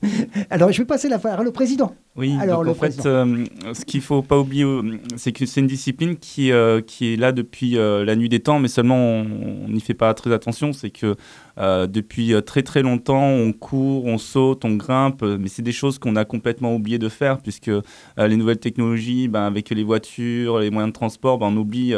Alors, 0.52 0.72
je 0.72 0.78
vais 0.80 0.86
passer 0.86 1.10
la 1.10 1.18
parole 1.20 1.48
au 1.48 1.52
président. 1.52 1.96
Oui, 2.18 2.36
Alors, 2.42 2.66
donc 2.66 2.76
en 2.76 2.80
fait, 2.80 3.06
euh, 3.06 3.46
ce 3.74 3.86
qu'il 3.86 4.02
faut 4.02 4.22
pas 4.22 4.38
oublier, 4.38 4.66
euh, 4.66 5.00
c'est 5.16 5.32
que 5.32 5.46
c'est 5.46 5.62
une 5.62 5.68
discipline 5.68 6.18
qui, 6.18 6.52
euh, 6.52 6.82
qui 6.82 7.14
est 7.14 7.16
là 7.16 7.32
depuis 7.32 7.78
euh, 7.78 8.04
la 8.04 8.18
nuit 8.18 8.28
des 8.28 8.42
temps, 8.42 8.60
mais 8.60 8.68
seulement 8.68 8.98
on 8.98 9.70
n'y 9.70 9.80
fait 9.80 9.94
pas 9.94 10.14
très 10.14 10.34
attention. 10.34 10.74
C'est 10.74 10.90
que 10.90 11.16
depuis 11.58 12.34
très 12.46 12.64
très 12.64 12.82
longtemps, 12.82 13.28
on 13.28 13.54
court, 13.54 14.06
on 14.06 14.18
saute, 14.18 14.66
on 14.66 14.76
grimpe, 14.76 15.22
mais 15.22 15.48
c'est 15.48 15.62
des 15.62 15.72
choses 15.72 16.00
qu'on 16.00 16.16
a 16.16 16.26
complètement 16.26 16.76
oublié 16.76 16.98
de 16.98 17.08
faire, 17.08 17.38
puisque 17.38 17.72
les 18.18 18.36
nouvelles 18.36 18.60
technologies, 18.60 19.28
ben, 19.28 19.44
avec 19.44 19.70
les 19.70 19.84
voitures, 19.84 20.60
les 20.60 20.72
moyens 20.72 20.92
de 20.92 20.96
transport, 20.96 21.38
ben, 21.38 21.48
on 21.48 21.58
oublie, 21.58 21.94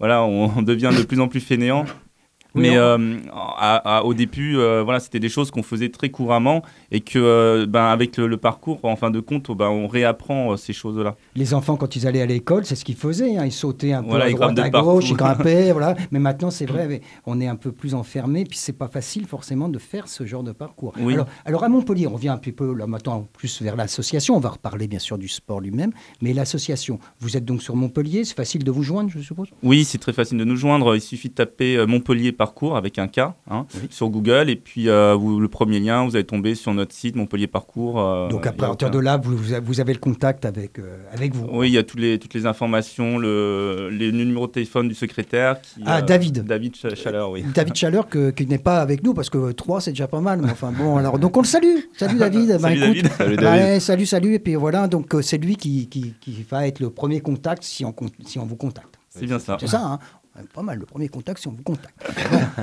voilà, 0.00 0.24
on, 0.24 0.50
on 0.56 0.62
devient 0.62 0.90
de 0.96 1.04
plus 1.04 1.20
en 1.20 1.28
plus 1.28 1.40
fainéant. 1.40 1.84
Mais 2.54 2.76
euh, 2.76 3.18
à- 3.32 3.98
à- 3.98 4.02
au 4.04 4.14
début, 4.14 4.56
euh, 4.56 4.82
voilà, 4.84 5.00
c'était 5.00 5.18
des 5.20 5.28
choses 5.28 5.50
qu'on 5.50 5.62
faisait 5.62 5.88
très 5.88 6.10
couramment 6.10 6.62
et 6.92 7.00
que, 7.00 7.18
euh, 7.18 7.66
ben, 7.66 7.84
avec 7.86 8.16
le, 8.16 8.26
le 8.26 8.36
parcours, 8.36 8.78
en 8.84 8.96
fin 8.96 9.10
de 9.10 9.20
compte, 9.20 9.50
ben, 9.56 9.68
on 9.68 9.88
réapprend 9.88 10.56
ces 10.56 10.72
choses-là. 10.72 11.16
Les 11.34 11.52
enfants, 11.54 11.76
quand 11.76 11.96
ils 11.96 12.06
allaient 12.06 12.22
à 12.22 12.26
l'école, 12.26 12.64
c'est 12.64 12.76
ce 12.76 12.84
qu'ils 12.84 12.96
faisaient. 12.96 13.36
hein, 13.36 13.44
Ils 13.44 13.52
sautaient 13.52 13.92
un 13.92 14.02
peu 14.02 14.10
Voilà, 14.10 14.26
à 14.26 14.30
droite, 14.30 14.58
à 14.58 14.70
gauche, 14.70 15.10
ils 15.10 15.16
grimpaient. 15.16 15.72
voilà. 15.72 15.94
Mais 16.10 16.18
maintenant, 16.20 16.50
c'est 16.50 16.66
vrai, 16.66 16.86
mais 16.86 17.00
on 17.26 17.40
est 17.40 17.46
un 17.48 17.56
peu 17.56 17.72
plus 17.72 17.94
enfermé. 17.94 18.44
Puis 18.44 18.58
c'est 18.58 18.72
pas 18.72 18.88
facile 18.88 19.26
forcément 19.26 19.68
de 19.68 19.78
faire 19.78 20.06
ce 20.08 20.24
genre 20.24 20.42
de 20.44 20.52
parcours. 20.52 20.94
Oui. 21.00 21.14
Alors, 21.14 21.26
alors 21.44 21.64
à 21.64 21.68
Montpellier, 21.68 22.06
on 22.06 22.16
vient 22.16 22.34
un 22.34 22.38
petit 22.38 22.52
peu 22.52 22.72
là 22.74 22.86
maintenant 22.86 23.26
plus 23.32 23.60
vers 23.62 23.76
l'association. 23.76 24.36
On 24.36 24.40
va 24.40 24.50
reparler 24.50 24.86
bien 24.86 24.98
sûr 25.00 25.18
du 25.18 25.28
sport 25.28 25.60
lui-même, 25.60 25.90
mais 26.22 26.32
l'association. 26.32 26.98
Vous 27.20 27.36
êtes 27.36 27.44
donc 27.44 27.62
sur 27.62 27.74
Montpellier. 27.76 28.24
C'est 28.24 28.36
facile 28.36 28.62
de 28.64 28.70
vous 28.70 28.82
joindre, 28.82 29.10
je 29.10 29.20
suppose? 29.20 29.48
Oui, 29.62 29.84
c'est 29.84 29.98
très 29.98 30.12
facile 30.12 30.38
de 30.38 30.44
nous 30.44 30.56
joindre. 30.56 30.94
Il 30.94 31.00
suffit 31.00 31.28
de 31.30 31.34
taper 31.34 31.84
Montpellier 31.86 32.32
Parcours 32.44 32.76
avec 32.76 32.98
un 32.98 33.08
K 33.08 33.18
hein, 33.50 33.66
Oui. 33.74 33.88
sur 33.90 34.08
Google 34.10 34.50
et 34.50 34.56
puis 34.56 34.88
euh, 34.88 35.14
vous, 35.14 35.40
le 35.40 35.48
premier 35.48 35.80
lien, 35.80 36.04
vous 36.04 36.14
allez 36.16 36.26
tomber 36.26 36.54
sur 36.54 36.74
notre 36.74 36.94
site 36.94 37.16
Montpellier 37.16 37.46
Parcours. 37.46 37.98
euh, 38.00 38.28
donc 38.28 38.46
à 38.46 38.52
partir 38.52 38.90
de 38.90 38.98
là, 38.98 39.16
vous, 39.16 39.36
vous 39.36 39.80
avez- 39.80 39.94
le 39.94 39.98
contact 39.98 40.44
avec 40.44 40.78
euh, 40.78 40.98
avec 41.12 41.34
vous. 41.34 41.46
Oui, 41.50 41.68
il 41.70 41.72
y 41.74 41.78
a 41.78 41.82
toutes 41.82 42.00
les, 42.00 42.18
toutes 42.18 42.34
les 42.34 42.44
informations, 42.46 43.16
le, 43.18 43.88
les 43.90 44.12
numéros 44.12 44.46
de 44.46 44.52
téléphone 44.52 44.88
du 44.88 44.94
secrétaire. 44.94 45.60
Qui, 45.62 45.80
Ah, 45.86 46.02
David. 46.02 46.44
David 46.44 46.76
Ch- 46.76 46.94
Chaleur, 46.96 47.30
oui. 47.30 47.44
David 47.54 47.74
Chaleur 47.82 48.08
que- 48.08 48.30
qui 48.30 48.46
n'est 48.46 48.58
pas 48.58 48.80
avec 48.80 49.02
nous 49.02 49.14
parce 49.14 49.30
que 49.30 49.52
3 49.52 49.80
c'est 49.80 49.92
déjà 49.92 50.08
pas 50.08 50.20
mal. 50.20 50.40
Mais 50.42 50.50
enfin 50.50 50.70
bon, 50.72 50.96
alors 50.96 51.18
donc 51.18 51.36
on 51.36 51.40
le 51.40 51.46
salue. 51.46 51.78
Salut 51.96 52.18
David. 52.18 52.48
Bah, 52.48 52.58
Salut, 52.58 52.98
écoute, 52.98 53.10
David. 53.18 53.40
Salut 53.40 53.46
Ouais, 53.46 53.80
salut, 53.80 54.06
salut. 54.06 54.34
Et 54.34 54.38
puis 54.38 54.54
voilà, 54.56 54.86
donc 54.88 55.14
euh, 55.14 55.22
c'est 55.22 55.38
lui 55.38 55.56
qui, 55.56 55.86
qui, 55.88 56.14
qui 56.20 56.44
va 56.50 56.66
être 56.66 56.80
le 56.80 56.90
premier 56.90 57.20
contact 57.20 57.62
si 57.62 57.84
on, 57.84 57.94
si 58.26 58.38
on 58.38 58.44
vous 58.46 58.56
contacte. 58.56 58.94
C'est 59.08 59.26
bien 59.26 59.38
ça. 59.38 59.56
C'est 59.60 59.68
ça, 59.68 59.80
hein 59.84 59.98
Pas 60.52 60.62
mal, 60.62 60.78
le 60.78 60.86
premier 60.86 61.08
contact 61.08 61.40
si 61.40 61.48
on 61.48 61.52
vous 61.52 61.62
contacte. 61.62 61.94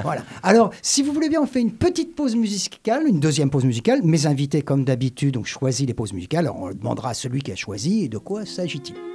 Voilà. 0.04 0.24
Alors, 0.44 0.72
si 0.82 1.04
vous 1.04 1.14
voulez 1.14 1.30
bien, 1.30 1.42
on 1.42 1.46
fait 1.46 1.62
une 1.62 1.72
petite 1.72 2.16
pause 2.16 2.36
musicale, 2.36 3.08
une 3.08 3.20
deuxième 3.20 3.50
pause 3.50 3.66
musicale. 3.66 4.02
Mes 4.04 4.26
invités, 4.26 4.62
comme 4.62 4.84
d'habitude, 4.84 5.38
ont 5.38 5.44
choisi 5.44 5.86
les 5.86 5.94
pauses 5.94 6.14
musicales. 6.14 6.46
Alors, 6.46 6.60
on 6.60 6.72
demandera 6.72 7.10
à 7.10 7.14
celui 7.14 7.42
qui 7.42 7.52
a 7.52 7.56
choisi 7.56 8.10
de 8.10 8.18
quoi 8.18 8.46
s'agit-il. 8.46 9.11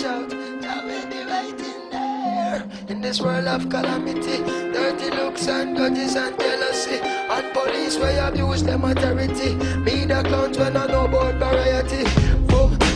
Shout. 0.00 0.32
Waiting 0.32 1.90
there. 1.90 2.64
In 2.88 3.00
this 3.00 3.20
world 3.20 3.46
of 3.46 3.68
calamity, 3.68 4.38
dirty 4.72 5.10
looks 5.10 5.46
and 5.46 5.76
grudges 5.76 6.16
and 6.16 6.38
jealousy, 6.38 6.98
and 7.02 7.52
police 7.52 7.98
where 7.98 8.28
abuse 8.28 8.62
them 8.62 8.84
authority. 8.84 9.54
Me 9.84 10.06
the 10.06 10.22
clowns 10.24 10.58
when 10.58 10.76
I 10.76 10.86
know 10.86 11.04
about 11.04 11.34
variety. 11.34 12.19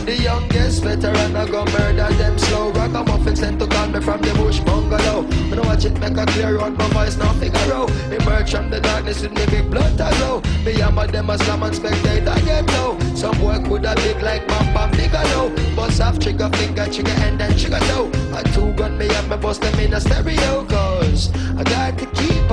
The 0.05 0.21
youngest 0.21 0.83
veteran 0.83 1.35
I 1.35 1.47
go 1.49 1.65
murder 1.65 2.13
them 2.13 2.37
slow. 2.37 2.71
Ragamuffin 2.71 3.35
sent 3.35 3.59
to 3.59 3.65
call 3.65 3.87
me 3.87 3.99
from 4.01 4.21
the 4.21 4.31
bush 4.35 4.59
bungalow. 4.59 5.23
When 5.49 5.57
I 5.57 5.65
watch 5.65 5.83
it 5.83 5.99
make 5.99 6.15
a 6.15 6.27
clear 6.27 6.59
out 6.61 6.77
my 6.77 6.87
voice 6.89 7.17
now 7.17 7.33
figure 7.33 7.73
out. 7.73 7.89
Emerge 8.13 8.51
from 8.51 8.69
the 8.69 8.79
darkness 8.79 9.23
with 9.23 9.31
me 9.31 9.43
big 9.47 9.71
blood 9.71 9.97
to 9.97 10.13
glow. 10.17 10.41
Me 10.63 10.73
hammer 10.73 11.07
them 11.07 11.31
a 11.31 11.39
slam 11.39 11.63
and 11.63 11.75
spectator 11.75 12.37
get 12.45 12.67
low. 12.73 12.99
Some 13.15 13.35
boy 13.39 13.57
coulda 13.65 13.95
big 13.95 14.21
like 14.21 14.47
bam 14.47 14.71
bam 14.75 14.91
bigger 14.91 15.23
low. 15.33 15.49
Bust 15.75 15.99
off 15.99 16.19
trigger 16.19 16.49
finger, 16.49 16.85
trigger 16.85 17.17
and 17.25 17.39
trigger 17.57 17.79
toe. 17.89 18.11
A 18.37 18.43
two 18.53 18.73
gun 18.73 18.99
me 18.99 19.09
up 19.09 19.27
me 19.27 19.37
bust 19.37 19.61
them 19.61 19.79
in 19.79 19.95
a 19.95 19.99
stereo 19.99 20.65
cause 20.65 21.31
I 21.57 21.63
got 21.63 21.97
to 21.97 22.05
keep 22.05 22.51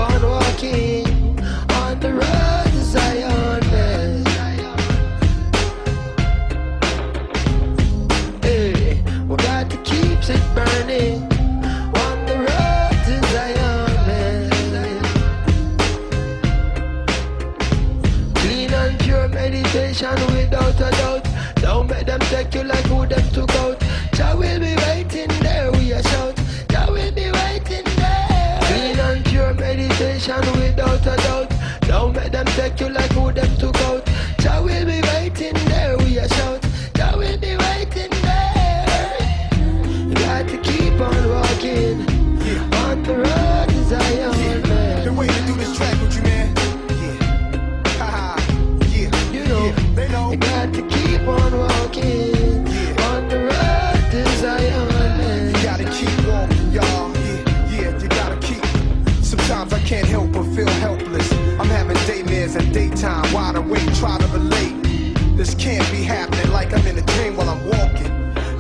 money. 10.73 11.32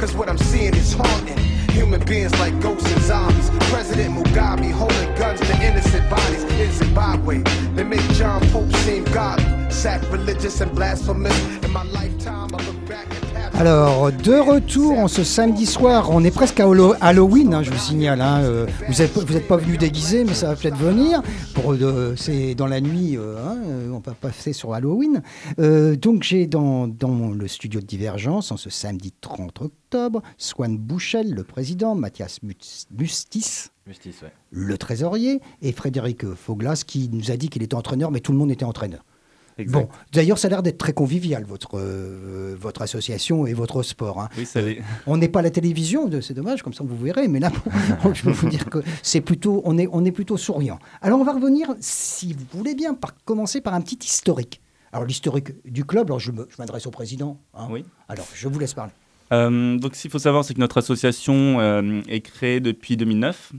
Cause 0.02 0.16
what 0.16 0.28
I'm 0.28 0.36
seeing 0.36 0.74
is 0.74 0.94
haunting. 0.94 1.38
Human 1.70 2.04
beings 2.04 2.36
like 2.40 2.60
ghosts 2.60 2.90
and 2.90 3.00
zombies. 3.02 3.50
President 3.70 4.12
Mugabe 4.16 4.72
holding 4.72 5.14
guns 5.14 5.38
to 5.38 5.62
innocent 5.64 6.10
bodies 6.10 6.42
in 6.42 6.72
Zimbabwe. 6.72 7.38
They 7.76 7.84
make 7.84 8.00
John 8.14 8.40
Pope 8.50 8.72
seem 8.78 9.04
godly, 9.04 9.70
sacrilegious 9.70 10.60
and 10.60 10.74
blasphemous. 10.74 11.40
In 11.64 11.70
my 11.70 11.84
lifetime, 11.84 12.50
Alors, 13.54 14.10
de 14.10 14.32
retour 14.34 14.98
en 14.98 15.08
ce 15.08 15.22
samedi 15.22 15.66
soir, 15.66 16.10
on 16.10 16.24
est 16.24 16.30
presque 16.32 16.58
à 16.58 16.64
Hallo- 16.66 16.94
Halloween, 17.00 17.52
hein, 17.54 17.62
je 17.62 17.70
vous 17.70 17.78
signale. 17.78 18.20
hein, 18.20 18.40
euh, 18.42 18.66
vous 18.88 18.94
n'êtes 19.02 19.12
vous 19.16 19.36
êtes 19.36 19.46
pas 19.46 19.56
venu 19.58 19.76
déguisé, 19.76 20.24
mais 20.24 20.34
ça 20.34 20.48
va 20.48 20.56
peut-être 20.56 20.76
venir. 20.76 21.22
Pour, 21.54 21.74
euh, 21.74 22.14
C'est 22.16 22.54
dans 22.54 22.66
la 22.66 22.80
nuit, 22.80 23.16
euh, 23.16 23.36
hein, 23.46 23.58
euh, 23.66 23.90
on 23.92 23.98
va 24.00 24.14
passer 24.14 24.52
sur 24.52 24.72
Halloween. 24.74 25.22
Donc, 25.58 26.22
j'ai 26.24 26.46
dans, 26.46 26.88
dans 26.88 27.28
le 27.30 27.46
studio 27.46 27.80
de 27.80 27.86
Divergence, 27.86 28.50
en 28.50 28.56
ce 28.56 28.70
samedi 28.70 29.12
30 29.20 29.60
octobre, 29.60 30.22
Swan 30.38 30.76
Bouchel, 30.76 31.32
le 31.34 31.44
président, 31.44 31.94
Mathias 31.94 32.38
Mus- 32.42 32.86
Mustis, 32.98 33.68
ouais. 33.86 34.32
le 34.50 34.78
trésorier, 34.78 35.40
et 35.60 35.72
Frédéric 35.72 36.24
Foglas, 36.34 36.82
qui 36.86 37.10
nous 37.12 37.30
a 37.30 37.36
dit 37.36 37.48
qu'il 37.48 37.62
était 37.62 37.74
entraîneur, 37.76 38.10
mais 38.10 38.20
tout 38.20 38.32
le 38.32 38.38
monde 38.38 38.50
était 38.50 38.64
entraîneur. 38.64 39.04
Exact. 39.58 39.78
Bon, 39.82 39.88
d'ailleurs, 40.12 40.38
ça 40.38 40.48
a 40.48 40.50
l'air 40.50 40.62
d'être 40.62 40.78
très 40.78 40.92
convivial, 40.92 41.44
votre, 41.44 41.78
euh, 41.78 42.56
votre 42.58 42.82
association 42.82 43.46
et 43.46 43.52
votre 43.54 43.82
sport. 43.82 44.20
hein. 44.20 44.28
Oui, 44.38 44.46
ça 44.46 44.60
l'est. 44.62 44.80
On 45.06 45.16
n'est 45.18 45.28
pas 45.28 45.40
à 45.40 45.42
la 45.42 45.50
télévision, 45.50 46.10
c'est 46.22 46.34
dommage, 46.34 46.62
comme 46.62 46.72
ça 46.72 46.84
vous 46.84 46.96
verrez, 46.96 47.28
mais 47.28 47.38
là, 47.40 47.50
je 48.14 48.22
peux 48.22 48.30
vous 48.30 48.48
dire 48.48 48.64
que 48.70 48.78
c'est 49.02 49.20
plutôt, 49.20 49.60
on 49.64 49.76
est, 49.78 49.88
on 49.92 50.04
est 50.04 50.12
plutôt 50.12 50.36
souriant. 50.36 50.78
Alors, 51.02 51.20
on 51.20 51.24
va 51.24 51.32
revenir, 51.32 51.74
si 51.80 52.32
vous 52.32 52.44
voulez 52.58 52.74
bien, 52.74 52.94
par 52.94 53.14
commencer 53.24 53.60
par 53.60 53.74
un 53.74 53.80
petit 53.82 53.98
historique. 54.02 54.60
Alors, 54.92 55.06
l'historique 55.06 55.52
du 55.70 55.84
club, 55.84 56.06
alors 56.08 56.18
je 56.20 56.32
m'adresse 56.58 56.86
au 56.86 56.90
président. 56.90 57.38
hein. 57.54 57.68
Oui. 57.70 57.84
Alors, 58.08 58.26
je 58.34 58.48
vous 58.48 58.58
laisse 58.58 58.74
parler. 58.74 58.92
Euh, 59.32 59.78
donc, 59.78 59.94
ce 59.96 60.02
qu'il 60.02 60.10
faut 60.10 60.18
savoir, 60.18 60.44
c'est 60.44 60.52
que 60.52 60.60
notre 60.60 60.76
association 60.78 61.58
euh, 61.60 62.02
est 62.08 62.20
créée 62.20 62.60
depuis 62.60 62.96
2009. 62.98 63.52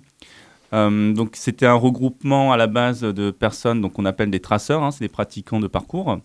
Euh, 0.74 1.14
donc, 1.14 1.36
c'était 1.36 1.66
un 1.66 1.76
regroupement 1.76 2.52
à 2.52 2.58
la 2.58 2.68
base 2.68 3.02
de 3.02 3.32
personnes 3.32 3.82
donc 3.82 4.00
on 4.00 4.06
appelle 4.06 4.32
des 4.32 4.40
traceurs, 4.40 4.84
hein, 4.84 4.92
c'est 4.92 5.06
des 5.06 5.10
pratiquants 5.10 5.60
de 5.60 5.68
parcours, 5.68 6.20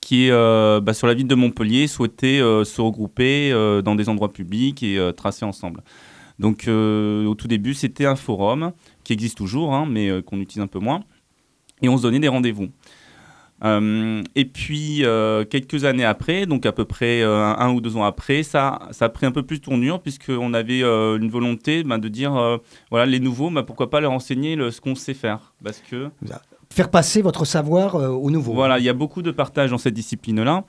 qui, 0.00 0.30
euh, 0.30 0.80
bah, 0.80 0.94
sur 0.94 1.06
la 1.06 1.14
ville 1.14 1.28
de 1.28 1.34
Montpellier, 1.34 1.86
souhaitaient 1.86 2.40
euh, 2.40 2.64
se 2.64 2.80
regrouper 2.80 3.52
dans 3.84 3.94
des 3.94 4.08
endroits 4.08 4.32
publics 4.32 4.82
et 4.82 4.98
tracer 5.16 5.44
ensemble. 5.44 5.82
Donc, 6.38 6.66
au 6.68 7.34
tout 7.36 7.46
début, 7.46 7.74
c'était 7.74 8.06
un 8.06 8.16
forum 8.16 8.72
qui 9.04 9.12
existe 9.12 9.38
toujours, 9.38 9.74
hein, 9.74 9.86
mais 9.88 10.22
qu'on 10.22 10.40
utilise 10.40 10.62
un 10.62 10.66
peu 10.66 10.80
moins. 10.80 11.04
Et 11.82 11.88
on 11.88 11.96
se 11.96 12.02
donnait 12.02 12.18
des 12.18 12.28
rendez-vous. 12.28 12.68
Euh, 13.64 14.22
et 14.34 14.44
puis, 14.44 15.04
euh, 15.04 15.44
quelques 15.44 15.84
années 15.84 16.04
après, 16.04 16.46
donc 16.46 16.66
à 16.66 16.72
peu 16.72 16.84
près 16.84 17.22
euh, 17.22 17.44
un, 17.44 17.70
ou 17.72 17.80
deux 17.80 17.96
ans 17.96 18.04
après, 18.04 18.42
ça, 18.42 18.80
ça 18.90 19.04
a 19.04 19.08
pris 19.08 19.24
un 19.26 19.30
peu 19.30 19.42
plus 19.44 19.58
de 19.58 19.64
tournure, 19.64 20.00
puisqu'on 20.00 20.52
avait 20.54 20.80
une 20.82 21.28
volonté 21.30 21.84
ben, 21.84 21.98
de 21.98 22.08
dire, 22.08 22.58
voilà, 22.90 23.06
les 23.06 23.20
nouveaux, 23.20 23.50
ben, 23.50 23.62
pourquoi 23.62 23.88
pas 23.90 24.00
leur 24.00 24.12
enseigner 24.12 24.56
le- 24.56 24.70
ce 24.70 24.80
qu'on 24.80 24.94
sait 24.94 25.14
faire 25.14 25.52
Parce 25.62 25.78
que, 25.90 26.08
Faire 26.70 26.90
passer 26.90 27.20
votre 27.20 27.44
savoir 27.44 27.94
aux 27.96 28.30
nouveaux. 28.30 28.54
voilà, 28.54 28.78
il 28.78 28.84
y 28.84 28.88
a 28.88 28.94
beaucoup 28.94 29.20
de 29.20 29.30
partage 29.30 29.70
dans 29.70 29.78
cette 29.78 29.92
discipline-là. 29.94 30.64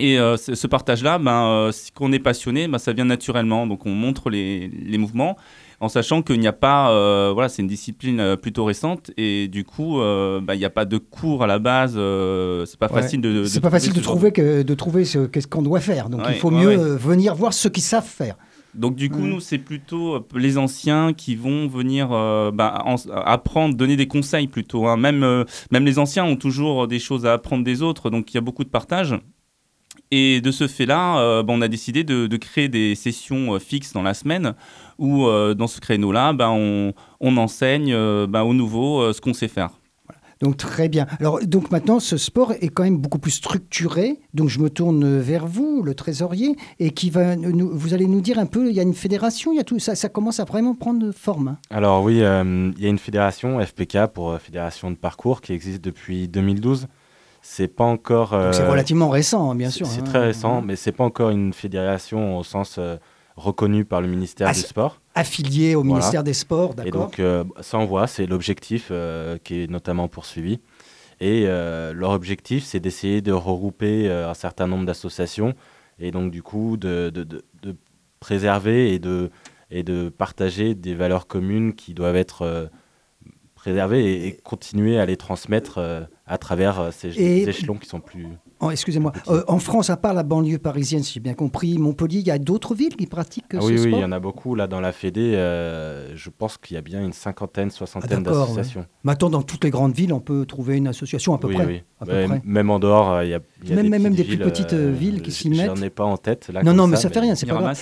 Et 0.00 0.18
euh, 0.18 0.36
ce 0.36 0.66
partage-là, 0.68 1.18
ben, 1.18 1.44
euh, 1.48 1.72
si 1.72 1.90
on 2.00 2.12
est 2.12 2.18
passionné, 2.20 2.66
ben, 2.68 2.78
ça 2.78 2.92
vient 2.92 3.04
naturellement. 3.04 3.66
Donc 3.66 3.84
on 3.84 3.90
montre 3.90 4.30
les, 4.30 4.68
les 4.68 4.96
mouvements 4.96 5.36
en 5.80 5.88
sachant 5.88 6.22
qu'il 6.22 6.40
n'y 6.40 6.46
a 6.48 6.52
pas, 6.52 6.90
euh, 6.90 7.30
voilà, 7.32 7.48
c'est 7.48 7.62
une 7.62 7.68
discipline 7.68 8.18
euh, 8.20 8.36
plutôt 8.36 8.64
récente 8.64 9.10
et 9.16 9.46
du 9.48 9.64
coup, 9.64 10.00
euh, 10.00 10.40
ben, 10.40 10.54
il 10.54 10.58
n'y 10.58 10.64
a 10.64 10.70
pas 10.70 10.84
de 10.84 10.98
cours 10.98 11.44
à 11.44 11.46
la 11.46 11.58
base. 11.58 11.94
euh, 11.96 12.64
c'est 12.66 12.78
pas 12.78 12.86
Ouais. 12.88 13.00
facile 13.02 13.20
de. 13.20 13.44
C'est 13.44 13.60
pas 13.60 13.70
facile 13.70 13.92
de 13.92 14.00
trouver, 14.00 14.32
que, 14.32 14.62
de 14.62 14.74
trouver 14.74 15.04
ce 15.04 15.26
qu'est-ce 15.26 15.46
qu'on 15.46 15.62
doit 15.62 15.80
faire. 15.80 16.08
Donc, 16.08 16.22
Ouais, 16.22 16.32
il 16.34 16.38
faut 16.38 16.50
ouais, 16.50 16.60
mieux 16.64 16.76
venir 16.96 17.34
voir 17.34 17.52
ceux 17.52 17.70
qui 17.70 17.80
savent 17.80 18.04
faire. 18.06 18.36
Donc 18.74 18.96
du 18.96 19.08
coup, 19.08 19.20
Mhm. 19.20 19.30
nous, 19.30 19.40
c'est 19.40 19.58
plutôt 19.58 20.24
les 20.36 20.58
anciens 20.58 21.12
qui 21.14 21.34
vont 21.36 21.66
venir 21.68 22.10
euh, 22.12 22.50
bah, 22.52 22.82
en- 22.84 22.96
apprendre, 23.24 23.74
donner 23.74 23.96
des 23.96 24.06
conseils 24.06 24.46
plutôt. 24.46 24.86
hein. 24.86 24.96
Même, 24.96 25.22
euh, 25.22 25.44
même 25.72 25.84
les 25.86 25.98
anciens 25.98 26.24
ont 26.24 26.36
toujours 26.36 26.86
des 26.86 26.98
choses 26.98 27.24
à 27.24 27.32
apprendre 27.32 27.64
des 27.64 27.82
autres, 27.82 28.10
donc 28.10 28.30
il 28.32 28.34
y 28.34 28.38
a 28.38 28.42
beaucoup 28.42 28.64
de 28.64 28.68
partage. 28.68 29.14
Et 30.10 30.40
de 30.40 30.50
ce 30.50 30.66
fait-là, 30.68 31.18
euh, 31.18 31.42
bah, 31.42 31.52
on 31.56 31.60
a 31.60 31.68
décidé 31.68 32.02
de, 32.04 32.26
de 32.26 32.36
créer 32.36 32.68
des 32.68 32.94
sessions 32.94 33.54
euh, 33.54 33.58
fixes 33.58 33.92
dans 33.92 34.02
la 34.02 34.14
semaine 34.14 34.54
où, 34.98 35.26
euh, 35.26 35.54
dans 35.54 35.66
ce 35.66 35.80
créneau-là, 35.80 36.32
bah, 36.32 36.50
on, 36.50 36.94
on 37.20 37.36
enseigne 37.36 37.92
euh, 37.92 38.26
bah, 38.26 38.44
aux 38.44 38.54
nouveaux 38.54 39.00
euh, 39.00 39.12
ce 39.12 39.20
qu'on 39.20 39.34
sait 39.34 39.48
faire. 39.48 39.70
Donc 40.40 40.56
très 40.56 40.88
bien. 40.88 41.08
Alors 41.18 41.40
donc 41.44 41.72
maintenant 41.72 41.98
ce 41.98 42.16
sport 42.16 42.52
est 42.52 42.68
quand 42.68 42.84
même 42.84 42.98
beaucoup 42.98 43.18
plus 43.18 43.32
structuré. 43.32 44.20
Donc 44.34 44.48
je 44.48 44.60
me 44.60 44.70
tourne 44.70 45.18
vers 45.18 45.48
vous, 45.48 45.82
le 45.82 45.94
trésorier, 45.96 46.54
et 46.78 46.92
qui 46.92 47.10
va 47.10 47.34
nous, 47.34 47.68
vous 47.76 47.92
allez 47.92 48.06
nous 48.06 48.20
dire 48.20 48.38
un 48.38 48.46
peu. 48.46 48.70
Il 48.70 48.76
y 48.76 48.78
a 48.78 48.84
une 48.84 48.94
fédération, 48.94 49.52
il 49.52 49.56
y 49.56 49.58
a 49.58 49.64
tout 49.64 49.80
ça. 49.80 49.96
Ça 49.96 50.08
commence 50.08 50.38
à 50.38 50.44
vraiment 50.44 50.76
prendre 50.76 51.10
forme. 51.10 51.48
hein. 51.48 51.58
Alors 51.70 52.04
oui, 52.04 52.20
euh, 52.22 52.70
il 52.76 52.80
y 52.82 52.86
a 52.86 52.88
une 52.88 53.00
fédération, 53.00 53.58
FPK, 53.60 54.06
pour 54.14 54.38
Fédération 54.38 54.92
de 54.92 54.96
Parcours, 54.96 55.40
qui 55.40 55.52
existe 55.52 55.82
depuis 55.82 56.28
2012. 56.28 56.86
C'est 57.50 57.66
pas 57.68 57.84
encore... 57.84 58.28
C'est 58.52 58.60
euh, 58.62 58.70
relativement 58.70 59.08
récent, 59.08 59.50
hein, 59.50 59.54
bien 59.54 59.70
sûr. 59.70 59.86
C'est 59.86 60.00
hein. 60.00 60.04
très 60.04 60.18
récent, 60.26 60.60
mais 60.60 60.76
c'est 60.76 60.92
pas 60.92 61.02
encore 61.04 61.30
une 61.30 61.54
fédération 61.54 62.36
au 62.36 62.44
sens 62.44 62.76
euh, 62.78 62.96
reconnu 63.36 63.86
par 63.86 64.02
le 64.02 64.06
ministère 64.06 64.48
Ah, 64.48 64.52
du 64.52 64.60
Sport. 64.60 65.00
Affilié 65.14 65.74
au 65.74 65.80
Voilà. 65.82 65.94
ministère 65.94 66.22
des 66.22 66.34
Sports, 66.34 66.72
Et 66.72 66.74
d'accord. 66.84 67.04
donc, 67.06 67.18
euh, 67.20 67.44
ça, 67.60 67.78
on 67.78 67.86
voit, 67.86 68.06
c'est 68.06 68.26
l'objectif 68.26 68.88
euh, 68.90 69.38
qui 69.42 69.62
est 69.62 69.70
notamment 69.70 70.08
poursuivi. 70.08 70.60
Et 71.20 71.44
euh, 71.46 71.94
leur 71.94 72.10
objectif, 72.10 72.64
c'est 72.64 72.80
d'essayer 72.80 73.22
de 73.22 73.32
regrouper 73.32 74.10
un 74.10 74.34
certain 74.34 74.66
nombre 74.66 74.84
d'associations 74.84 75.54
et 75.98 76.10
donc, 76.10 76.30
du 76.30 76.42
coup, 76.42 76.76
de, 76.76 77.10
de- 77.10 77.24
de- 77.24 77.44
de 77.62 77.74
préserver 78.20 78.92
et 78.92 78.98
de, 78.98 79.30
et 79.70 79.82
de 79.82 80.10
partager 80.10 80.74
des 80.74 80.94
valeurs 80.94 81.26
communes 81.26 81.72
qui 81.74 81.94
doivent 81.94 82.14
être 82.16 82.70
préservées 83.58 84.04
et, 84.04 84.26
et 84.28 84.36
continuer 84.36 84.98
à 85.00 85.04
les 85.06 85.16
transmettre 85.16 85.78
euh, 85.78 86.02
à 86.26 86.38
travers 86.38 86.78
euh, 86.80 86.90
ces, 86.92 87.08
Et- 87.20 87.44
ces 87.44 87.48
échelons 87.50 87.74
qui 87.76 87.88
sont 87.88 88.00
plus. 88.00 88.28
Oh, 88.60 88.70
Excusez-moi. 88.70 89.12
Euh, 89.28 89.44
en 89.46 89.58
France, 89.58 89.88
à 89.90 89.96
part 89.96 90.14
la 90.14 90.22
banlieue 90.24 90.58
parisienne, 90.58 91.02
si 91.02 91.14
j'ai 91.14 91.20
bien 91.20 91.34
compris, 91.34 91.78
Montpellier, 91.78 92.18
il 92.18 92.26
y 92.26 92.30
a 92.30 92.38
d'autres 92.38 92.74
villes 92.74 92.96
qui 92.96 93.06
pratiquent 93.06 93.44
Ah 93.54 93.60
ce 93.60 93.66
oui, 93.66 93.72
oui, 93.74 93.78
sport 93.78 93.98
il 93.98 94.02
y 94.02 94.04
en 94.04 94.12
a 94.12 94.18
beaucoup. 94.20 94.54
Là, 94.54 94.66
dans 94.66 94.80
la 94.80 94.92
Fédé, 94.92 95.34
euh, 95.36 96.16
je 96.16 96.28
pense 96.30 96.58
qu'il 96.58 96.74
y 96.74 96.78
a 96.78 96.80
bien 96.80 97.00
une 97.04 97.12
cinquantaine, 97.12 97.70
soixantaine 97.70 98.10
Ah, 98.12 98.20
d'accord, 98.20 98.40
d'associations. 98.48 98.84
Maintenant, 99.04 99.30
dans 99.30 99.42
toutes 99.42 99.62
les 99.64 99.70
grandes 99.70 99.94
villes, 99.94 100.12
on 100.12 100.20
peut 100.20 100.44
trouver 100.44 100.76
une 100.76 100.88
association 100.88 101.34
à 101.34 101.38
peu 101.38 101.48
oui, 101.48 101.54
près. 101.54 101.66
oui. 101.66 101.82
à 102.00 102.06
peu 102.06 102.12
Ouais, 102.12 102.26
près. 102.26 102.42
Même 102.44 102.70
en 102.70 102.78
dehors, 102.78 103.10
euh, 103.12 103.24
il 103.24 103.30
y 103.30 103.34
a, 103.34 103.40
il 103.62 103.68
y 103.70 103.72
a 103.72 103.76
Même- 103.76 103.84
des, 103.84 103.90
même 103.98 104.02
petites 104.12 104.16
des 104.28 104.36
plus 104.36 104.44
petites, 104.44 104.72
euh, 104.72 104.90
villes 104.92 105.22
qui 105.22 105.30
s'y 105.32 105.50
mettent. 105.50 105.66
J'en 105.76 105.82
ai 105.82 105.90
pas 105.90 106.04
en 106.04 106.16
tête. 106.16 106.48
Là, 106.52 106.62
Non, 106.62 106.74
non, 106.74 106.86
mais 106.88 106.96
ça 106.96 107.08
mais- 107.08 107.14
fait 107.14 107.20
rien, 107.20 107.34
c'est 107.36 107.46
pas 107.46 107.54
grave. 107.58 107.78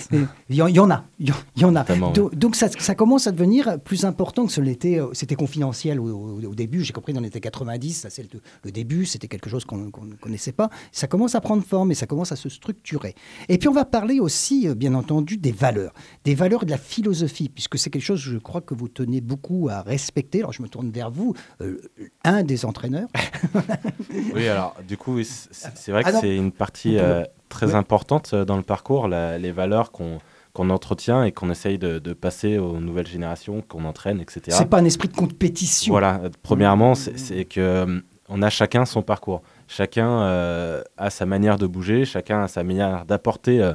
Il 0.51 0.57
y, 0.57 0.63
en- 0.63 0.67
il 0.67 0.77
y 0.77 0.81
en 0.81 0.91
a, 0.91 1.05
il 1.19 1.29
y 1.29 1.33
en- 1.33 1.37
il 1.57 1.63
y 1.63 1.65
en 1.65 1.75
a. 1.77 1.85
Donc, 2.13 2.35
donc 2.35 2.55
ça, 2.57 2.69
ça 2.69 2.95
commence 2.95 3.27
à 3.27 3.33
devenir 3.33 3.79
plus 3.83 4.05
important 4.05 4.47
que 4.47 4.53
ce 4.53 4.61
l'était. 4.61 5.01
C'était 5.13 5.35
confidentiel 5.37 6.01
au, 6.01 6.05
au- 6.09 6.41
au 6.51 6.55
début, 6.55 6.83
j'ai 6.85 6.93
compris 6.93 7.13
dans 7.15 7.21
les 7.21 7.29
années 7.29 7.41
90, 7.41 7.93
ça 8.03 8.11
c'est 8.11 8.23
le, 8.33 8.41
le 8.65 8.71
début, 8.71 9.07
c'était 9.07 9.29
quelque 9.29 9.49
chose 9.49 9.65
qu'on 9.65 9.91
qu'on 9.91 10.05
ne 10.05 10.15
connaissait 10.15 10.53
pas. 10.53 10.66
Ça 10.93 11.07
commence 11.07 11.35
à 11.35 11.41
prendre 11.41 11.63
forme 11.63 11.91
et 11.91 11.95
ça 11.95 12.07
commence 12.07 12.33
à 12.33 12.37
se 12.37 12.49
structurer. 12.49 13.15
Et 13.49 13.59
puis 13.59 13.69
on 13.69 13.73
va 13.73 13.85
parler 13.85 14.21
aussi, 14.21 14.69
euh, 14.69 14.75
bien 14.75 14.95
entendu, 14.95 15.37
des 15.37 15.53
valeurs. 15.53 15.93
Des 16.25 16.35
valeurs 16.35 16.63
et 16.63 16.67
de 16.67 16.71
la 16.71 16.79
philosophie, 16.79 17.49
puisque 17.49 17.79
c'est 17.79 17.91
quelque 17.91 18.03
chose, 18.03 18.21
je 18.21 18.39
crois, 18.39 18.61
que 18.61 18.75
vous 18.75 18.89
tenez 18.89 19.21
beaucoup 19.21 19.69
à 19.71 19.83
respecter. 19.83 20.39
Alors 20.41 20.53
je 20.53 20.63
me 20.63 20.69
tourne 20.69 20.91
vers 20.91 21.11
vous, 21.11 21.35
euh, 21.61 21.81
un 22.25 22.43
des 22.43 22.65
entraîneurs. 22.65 23.09
Oui, 24.35 24.49
alors 24.49 24.75
du 24.87 24.97
coup, 24.97 25.19
c'est 25.23 25.91
vrai 25.93 26.03
Ah 26.05 26.11
que 26.11 26.15
non. 26.17 26.21
c'est 26.21 26.37
une 26.37 26.53
partie 26.53 26.99
euh, 26.99 27.25
très 27.49 27.75
importante 27.75 28.35
dans 28.35 28.57
le 28.57 28.63
parcours, 28.63 29.09
la- 29.09 29.39
les 29.39 29.53
valeurs 29.53 29.93
qu'on 29.93 30.19
qu'on 30.53 30.71
entretient 30.71 31.23
et 31.23 31.33
qu'on 31.33 31.51
essaye 31.51 31.77
de, 31.77 31.99
de 31.99 32.15
passer 32.15 32.57
aux 32.57 32.81
nouvelles 32.81 33.07
générations, 33.07 33.61
qu'on 33.61 33.85
entraîne, 33.85 34.23
etc. 34.23 34.57
C'est 34.59 34.71
pas 34.71 34.79
un 34.79 34.87
esprit 34.87 35.09
de 35.09 35.15
compétition. 35.15 35.93
Voilà, 35.93 36.19
premièrement, 36.43 36.95
c'est 36.95 37.19
c'est 37.19 37.45
que 37.45 37.61
euh, 37.61 38.01
on 38.31 38.41
a 38.41 38.49
chacun 38.49 38.87
son 38.87 39.03
parcours. 39.03 39.43
Chacun 39.69 40.23
euh, 40.23 40.83
a 40.97 41.11
sa 41.11 41.27
manière 41.27 41.59
de 41.59 41.67
bouger, 41.67 42.05
chacun 42.05 42.43
a 42.45 42.49
sa 42.49 42.63
manière 42.63 43.05
d'apporter 43.05 43.61
euh, 43.63 43.75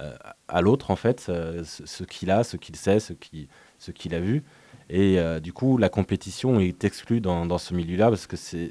euh, 0.00 0.14
à 0.48 0.60
l'autre, 0.60 0.90
en 0.90 0.96
fait, 0.96 1.20
ce, 1.20 1.62
ce 1.64 2.04
qu'il 2.04 2.30
a, 2.30 2.44
ce 2.44 2.56
qu'il 2.56 2.76
sait, 2.76 3.00
ce 3.00 3.12
qu'il 3.12 3.48
ce 3.78 3.90
qu'il 3.90 4.14
a 4.14 4.20
vu. 4.20 4.42
Et 4.90 5.18
du 5.40 5.52
coup, 5.52 5.78
la 5.78 5.88
compétition 5.88 6.60
est 6.60 6.84
exclue 6.84 7.20
dans, 7.20 7.46
dans 7.46 7.58
ce 7.58 7.72
milieu-là 7.74 8.08
parce 8.10 8.26
que 8.26 8.36
c'est. 8.36 8.70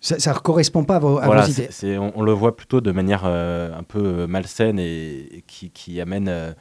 Ça 0.00 0.32
ne 0.32 0.38
correspond 0.38 0.84
pas 0.84 0.96
à 0.96 0.98
vos, 1.00 1.18
à 1.18 1.26
Voilà, 1.26 1.42
vos 1.42 1.52
c'est- 1.52 1.86
idées. 1.86 1.98
on, 1.98 2.12
on 2.16 2.22
le 2.22 2.30
voit 2.32 2.54
plutôt 2.54 2.80
de 2.80 2.92
manière 2.92 3.24
un 3.24 3.82
peu 3.82 4.26
malsaine 4.28 4.78
et, 4.78 5.38
et 5.38 5.42
qui, 5.46 5.70
qui 5.70 6.00
amène. 6.00 6.54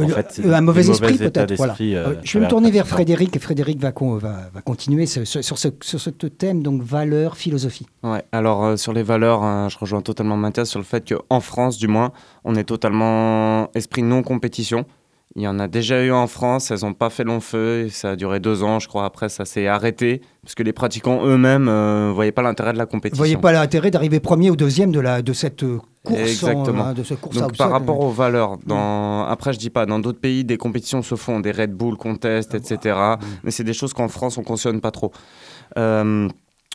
Euh, 0.00 0.04
en 0.04 0.08
fait, 0.08 0.40
euh, 0.44 0.52
un 0.54 0.60
mauvais 0.60 0.88
esprit 0.88 1.18
peut-être. 1.18 1.54
Voilà. 1.56 1.74
euh, 1.80 2.08
Euh, 2.08 2.14
je 2.22 2.38
vais 2.38 2.44
me 2.44 2.50
tourner 2.50 2.70
vers 2.70 2.84
pratiquant. 2.84 2.96
Frédéric 2.96 3.36
et 3.36 3.38
Frédéric 3.38 3.80
va, 3.80 3.92
con- 3.92 4.16
va, 4.16 4.50
va 4.52 4.60
continuer 4.62 5.06
ce- 5.06 5.24
ce- 5.24 5.42
sur, 5.42 5.58
ce, 5.58 5.68
sur 5.82 6.00
ce 6.00 6.10
thème, 6.10 6.62
donc 6.62 6.82
valeur, 6.82 7.36
philosophie. 7.36 7.86
Ouais, 8.02 8.22
alors 8.32 8.64
euh, 8.64 8.76
sur 8.76 8.92
les 8.92 9.02
valeurs, 9.02 9.42
hein, 9.42 9.68
je 9.68 9.78
rejoins 9.78 10.00
totalement 10.02 10.36
Mathias 10.36 10.68
sur 10.70 10.78
le 10.78 10.84
fait 10.84 11.12
qu'en 11.12 11.40
France, 11.40 11.78
du 11.78 11.88
moins, 11.88 12.12
on 12.44 12.54
est 12.54 12.64
totalement 12.64 13.70
esprit 13.74 14.02
non-compétition. 14.02 14.84
Il 15.34 15.40
y 15.42 15.48
en 15.48 15.58
a 15.58 15.66
déjà 15.66 16.04
eu 16.04 16.12
en 16.12 16.26
France, 16.26 16.70
elles 16.70 16.80
n'ont 16.82 16.92
pas 16.92 17.08
fait 17.08 17.24
long 17.24 17.40
feu, 17.40 17.88
ça 17.88 18.10
a 18.10 18.16
duré 18.16 18.38
deux 18.38 18.62
ans, 18.62 18.78
je 18.80 18.86
crois. 18.88 19.06
Après, 19.06 19.30
ça 19.30 19.46
s'est 19.46 19.66
arrêté, 19.66 20.20
parce 20.42 20.54
que 20.54 20.62
les 20.62 20.74
pratiquants 20.74 21.24
eux-mêmes 21.24 21.64
ne 21.64 22.12
voyaient 22.12 22.32
pas 22.32 22.42
l'intérêt 22.42 22.74
de 22.74 22.78
la 22.78 22.84
compétition. 22.84 23.18
voyez 23.18 23.38
pas 23.38 23.50
l'intérêt 23.52 23.90
d'arriver 23.90 24.20
premier 24.20 24.50
ou 24.50 24.56
deuxième 24.56 24.92
de, 24.92 25.00
la, 25.00 25.22
de 25.22 25.32
cette 25.32 25.62
euh, 25.62 25.78
course, 26.04 26.18
en- 26.20 26.24
Exactement. 26.24 26.84
hein, 26.84 26.92
de 26.92 27.02
cette 27.02 27.18
course 27.18 27.38
à 27.38 27.40
Donc 27.40 27.56
par 27.56 27.70
rapport 27.70 28.00
aux 28.00 28.10
valeurs, 28.10 28.58
dans... 28.66 29.24
après 29.24 29.54
je 29.54 29.58
dis 29.58 29.70
pas, 29.70 29.86
dans 29.86 29.98
d'autres 30.00 30.20
pays 30.20 30.44
des 30.44 30.58
compétitions 30.58 31.00
se 31.02 31.14
font, 31.14 31.40
des 31.40 31.50
Red 31.52 31.72
Bull 31.72 31.96
contest, 31.96 32.54
etc. 32.54 32.94
Mais 33.42 33.50
c'est 33.50 33.64
des 33.64 33.72
choses 33.72 33.94
qu'en 33.94 34.08
France 34.08 34.36
on 34.36 34.42
cautionne 34.42 34.82
pas 34.82 34.90
trop. 34.90 35.12
Euh, 35.78 36.28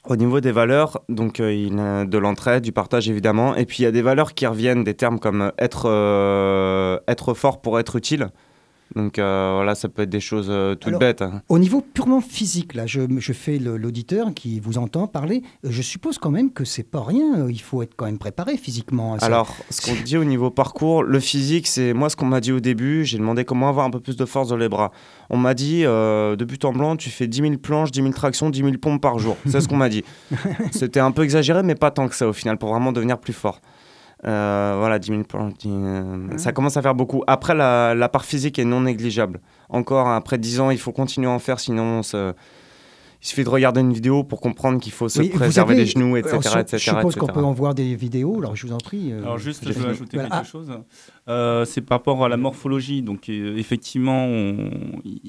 au 0.09 0.15
niveau 0.15 0.39
des 0.39 0.51
valeurs, 0.53 1.01
donc 1.09 1.39
euh, 1.41 1.53
il 1.53 1.77
a 1.79 2.05
de 2.05 2.17
l'entraide, 2.17 2.63
du 2.63 2.71
partage 2.71 3.07
évidemment, 3.09 3.55
et 3.55 3.65
puis 3.65 3.79
il 3.79 3.83
y 3.83 3.87
a 3.87 3.91
des 3.91 4.01
valeurs 4.01 4.33
qui 4.33 4.47
reviennent, 4.47 4.83
des 4.83 4.93
termes 4.95 5.19
comme 5.19 5.41
euh, 5.41 5.51
être, 5.59 5.83
euh, 5.89 6.97
être 7.07 7.33
fort 7.35 7.61
pour 7.61 7.77
être 7.79 7.97
utile. 7.97 8.29
Donc 8.95 9.19
euh, 9.19 9.51
voilà, 9.55 9.75
ça 9.75 9.89
peut 9.89 10.03
être 10.03 10.09
des 10.09 10.19
choses 10.19 10.47
euh, 10.49 10.73
toutes 10.75 10.87
Alors, 10.89 10.99
bêtes. 10.99 11.21
hein. 11.21 11.41
Au 11.49 11.59
niveau 11.59 11.81
purement 11.81 12.21
physique, 12.21 12.73
là, 12.73 12.85
je, 12.87 13.01
je 13.19 13.33
fais 13.33 13.57
l'auditeur 13.59 14.33
qui 14.33 14.59
vous 14.59 14.77
entend 14.77 15.07
parler. 15.07 15.43
euh, 15.65 15.69
Je 15.71 15.81
suppose 15.81 16.17
quand 16.17 16.31
même 16.31 16.51
que 16.51 16.63
c'est 16.65 16.83
pas 16.83 17.03
rien. 17.03 17.39
euh, 17.41 17.51
Il 17.51 17.61
faut 17.61 17.81
être 17.83 17.93
quand 17.95 18.05
même 18.05 18.17
préparé 18.17 18.57
physiquement. 18.57 19.15
à 19.15 19.19
ça. 19.19 19.25
Alors, 19.25 19.55
ce 19.69 19.81
qu'on 19.81 19.93
dit 20.03 20.17
au 20.17 20.23
niveau 20.23 20.49
parcours, 20.49 21.03
le 21.03 21.19
physique, 21.19 21.67
c'est 21.67 21.93
moi 21.93 22.09
ce 22.09 22.15
qu'on 22.15 22.25
m'a 22.25 22.39
dit 22.39 22.51
au 22.51 22.59
début. 22.59 23.03
J'ai 23.05 23.17
demandé 23.17 23.43
comment 23.45 23.69
avoir 23.69 23.85
un 23.85 23.91
peu 23.91 23.99
plus 23.99 24.15
de 24.15 24.25
force 24.25 24.47
dans 24.49 24.57
les 24.57 24.69
bras. 24.69 24.91
On 25.29 25.37
m'a 25.37 25.53
dit, 25.53 25.83
euh, 25.85 26.35
de 26.35 26.45
but 26.45 26.63
en 26.65 26.71
blanc, 26.71 26.95
tu 26.95 27.09
fais 27.09 27.27
10 27.27 27.41
000 27.41 27.53
planches, 27.57 27.91
10 27.91 28.01
000 28.01 28.13
tractions, 28.13 28.49
10 28.49 28.59
000 28.59 28.71
pompes 28.81 29.01
par 29.01 29.19
jour. 29.19 29.35
C'est 29.47 29.59
ce 29.61 29.67
qu'on 29.67 29.77
m'a 29.77 29.89
dit. 29.89 30.03
C'était 30.71 31.01
un 31.01 31.11
peu 31.11 31.23
exagéré, 31.23 31.61
mais 31.63 31.75
pas 31.75 31.91
tant 31.91 32.07
que 32.07 32.15
ça 32.15 32.27
au 32.27 32.33
final, 32.33 32.57
pour 32.57 32.69
vraiment 32.69 32.91
devenir 32.91 33.17
plus 33.19 33.33
fort. 33.33 33.59
Euh, 34.25 34.75
voilà, 34.79 34.97
10 34.97 35.07
000 35.09 35.23
planches, 35.23 35.53
10, 35.59 35.69
euh, 35.71 36.37
ça 36.37 36.51
commence 36.51 36.75
à 36.75 36.81
faire 36.81 36.95
beaucoup. 36.95 37.23
Après, 37.27 37.53
la, 37.53 37.93
la 37.93 38.09
part 38.09 38.25
physique 38.25 38.57
est 38.57 38.65
non 38.65 38.81
négligeable. 38.81 39.39
Encore, 39.69 40.07
après 40.09 40.37
10 40.39 40.59
ans, 40.59 40.71
il 40.71 40.79
faut 40.79 40.91
continuer 40.91 41.27
à 41.27 41.31
en 41.31 41.39
faire, 41.39 41.59
sinon 41.59 42.01
il 43.21 43.27
suffit 43.27 43.43
de 43.43 43.49
regarder 43.49 43.81
une 43.81 43.93
vidéo 43.93 44.23
pour 44.23 44.41
comprendre 44.41 44.79
qu'il 44.79 44.91
faut 44.91 45.09
se 45.09 45.21
préserver 45.21 45.73
avez- 45.73 45.83
les 45.83 45.87
genoux, 45.89 46.17
etc. 46.17 46.37
alors, 46.45 46.57
etc., 46.59 46.77
je 46.77 46.89
suppose 46.97 47.15
qu'on 47.15 47.27
peut 47.27 47.43
en 47.43 47.51
voir 47.53 47.73
des 47.75 47.95
vidéos. 47.95 48.37
Alors 48.39 48.55
je 48.55 48.65
vous 48.67 48.73
en 48.73 48.77
prie. 48.77 49.11
euh, 49.11 49.21
Alors 49.23 49.37
juste, 49.39 49.63
je 49.63 49.69
veux 49.69 49.73
fini. 49.73 49.85
ajouter 49.87 50.17
Voilà. 50.17 50.29
quelque 50.29 50.39
Ah, 50.39 50.43
chose. 50.43 50.71
Euh, 51.29 51.65
c'est 51.65 51.81
par 51.81 51.97
rapport 51.97 52.23
à 52.23 52.29
la 52.29 52.37
morphologie. 52.37 53.01
Donc 53.01 53.27
euh, 53.29 53.57
effectivement, 53.57 54.25
on- 54.25 55.01
il- 55.03 55.21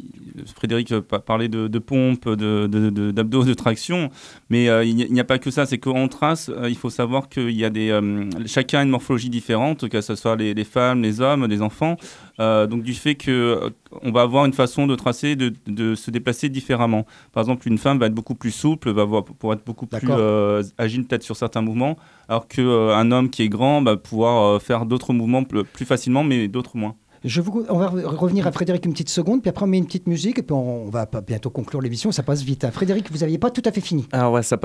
Frédéric 0.55 0.97
pa- 1.01 1.19
parlait 1.19 1.49
de, 1.49 1.67
de 1.67 1.79
pompe, 1.81 2.29
de, 2.29 2.67
de- 2.69 2.91
de- 2.91 3.11
d'abdos, 3.11 3.43
de, 3.45 3.55
traction, 3.55 4.09
mais 4.49 4.69
euh, 4.69 4.85
il 4.85 4.95
n'y 4.95 5.21
a- 5.21 5.25
pas 5.25 5.39
que 5.39 5.51
ça. 5.51 5.67
C'est 5.67 5.79
qu'en 5.79 6.07
trace, 6.09 6.49
euh, 6.51 6.69
il 6.71 6.77
faut 6.77 6.91
savoir 6.91 7.29
qu'il 7.29 7.51
y 7.51 7.65
a 7.65 7.71
des, 7.71 7.99
chacun 8.47 8.79
a 8.81 8.83
une 8.85 8.91
morphologie 8.91 9.29
différente, 9.31 9.89
que 9.89 10.01
ce 10.01 10.15
soit 10.15 10.37
les, 10.37 10.55
les 10.55 10.65
femmes, 10.65 11.03
les 11.03 11.21
hommes, 11.21 11.47
les 11.47 11.63
enfants. 11.63 11.97
Donc 12.39 12.83
du 12.83 12.95
fait 12.95 13.17
que 13.17 13.73
on 14.03 14.13
va 14.13 14.23
avoir 14.23 14.45
une 14.45 14.53
façon 14.53 14.87
de 14.87 14.95
tracer, 14.95 15.35
de, 15.35 15.53
de 15.67 15.95
se 15.97 16.11
déplacer 16.13 16.49
différemment. 16.49 17.05
Par 17.33 17.43
exemple, 17.43 17.67
une 17.67 17.79
femme 17.79 17.99
va 17.99 18.07
être 18.07 18.15
beaucoup 18.15 18.37
plus 18.37 18.53
souple, 18.53 18.91
va 18.93 19.03
avoir, 19.03 19.25
pour 19.25 19.53
être 19.53 19.65
beaucoup 19.65 19.87
plus 19.87 19.99
euh, 20.09 20.63
agile 20.79 21.05
peut-être 21.05 21.25
sur 21.25 21.35
certains 21.37 21.63
mouvements, 21.63 21.97
alors 22.29 22.47
qu'un 22.49 23.11
homme 23.11 23.31
qui 23.31 23.43
est 23.43 23.49
grand 23.49 23.83
va 23.83 23.97
pouvoir 23.97 24.45
euh, 24.45 24.59
faire 24.59 24.87
d'autres 24.87 25.13
mouvements 25.13 25.45
pl- 25.45 25.65
plus 25.65 25.85
facilement, 25.87 26.25
mais 26.25 26.49
d'autres 26.49 26.77
moins. 26.77 26.95
Je 27.25 27.41
vous, 27.41 27.65
on 27.69 27.79
va 27.79 27.89
re- 27.89 28.05
revenir 28.05 28.47
à 28.47 28.53
Frédéric 28.53 28.87
une 28.87 28.93
petite 28.93 29.09
seconde, 29.09 29.43
puis 29.43 29.49
après 29.49 29.65
on 29.65 29.67
met 29.67 29.79
une 29.79 29.87
petite 29.87 30.07
musique, 30.07 30.39
et 30.39 30.43
puis 30.43 30.53
on, 30.55 30.85
on 30.85 30.89
va 30.89 31.05
pas 31.07 31.21
bientôt 31.21 31.51
conclure 31.51 31.81
l'émission, 31.81 32.13
ça 32.13 32.23
passe 32.23 32.43
vite. 32.43 32.63
hein. 32.63 32.71
Frédéric, 32.71 33.11
vous 33.11 33.19
n'aviez 33.19 33.39
pas 33.39 33.51
tout 33.51 33.63
à 33.65 33.73
fait 33.73 33.81
fini. 33.81 34.07
Ah 34.13 34.31
ouais, 34.31 34.45
ça 34.45 34.57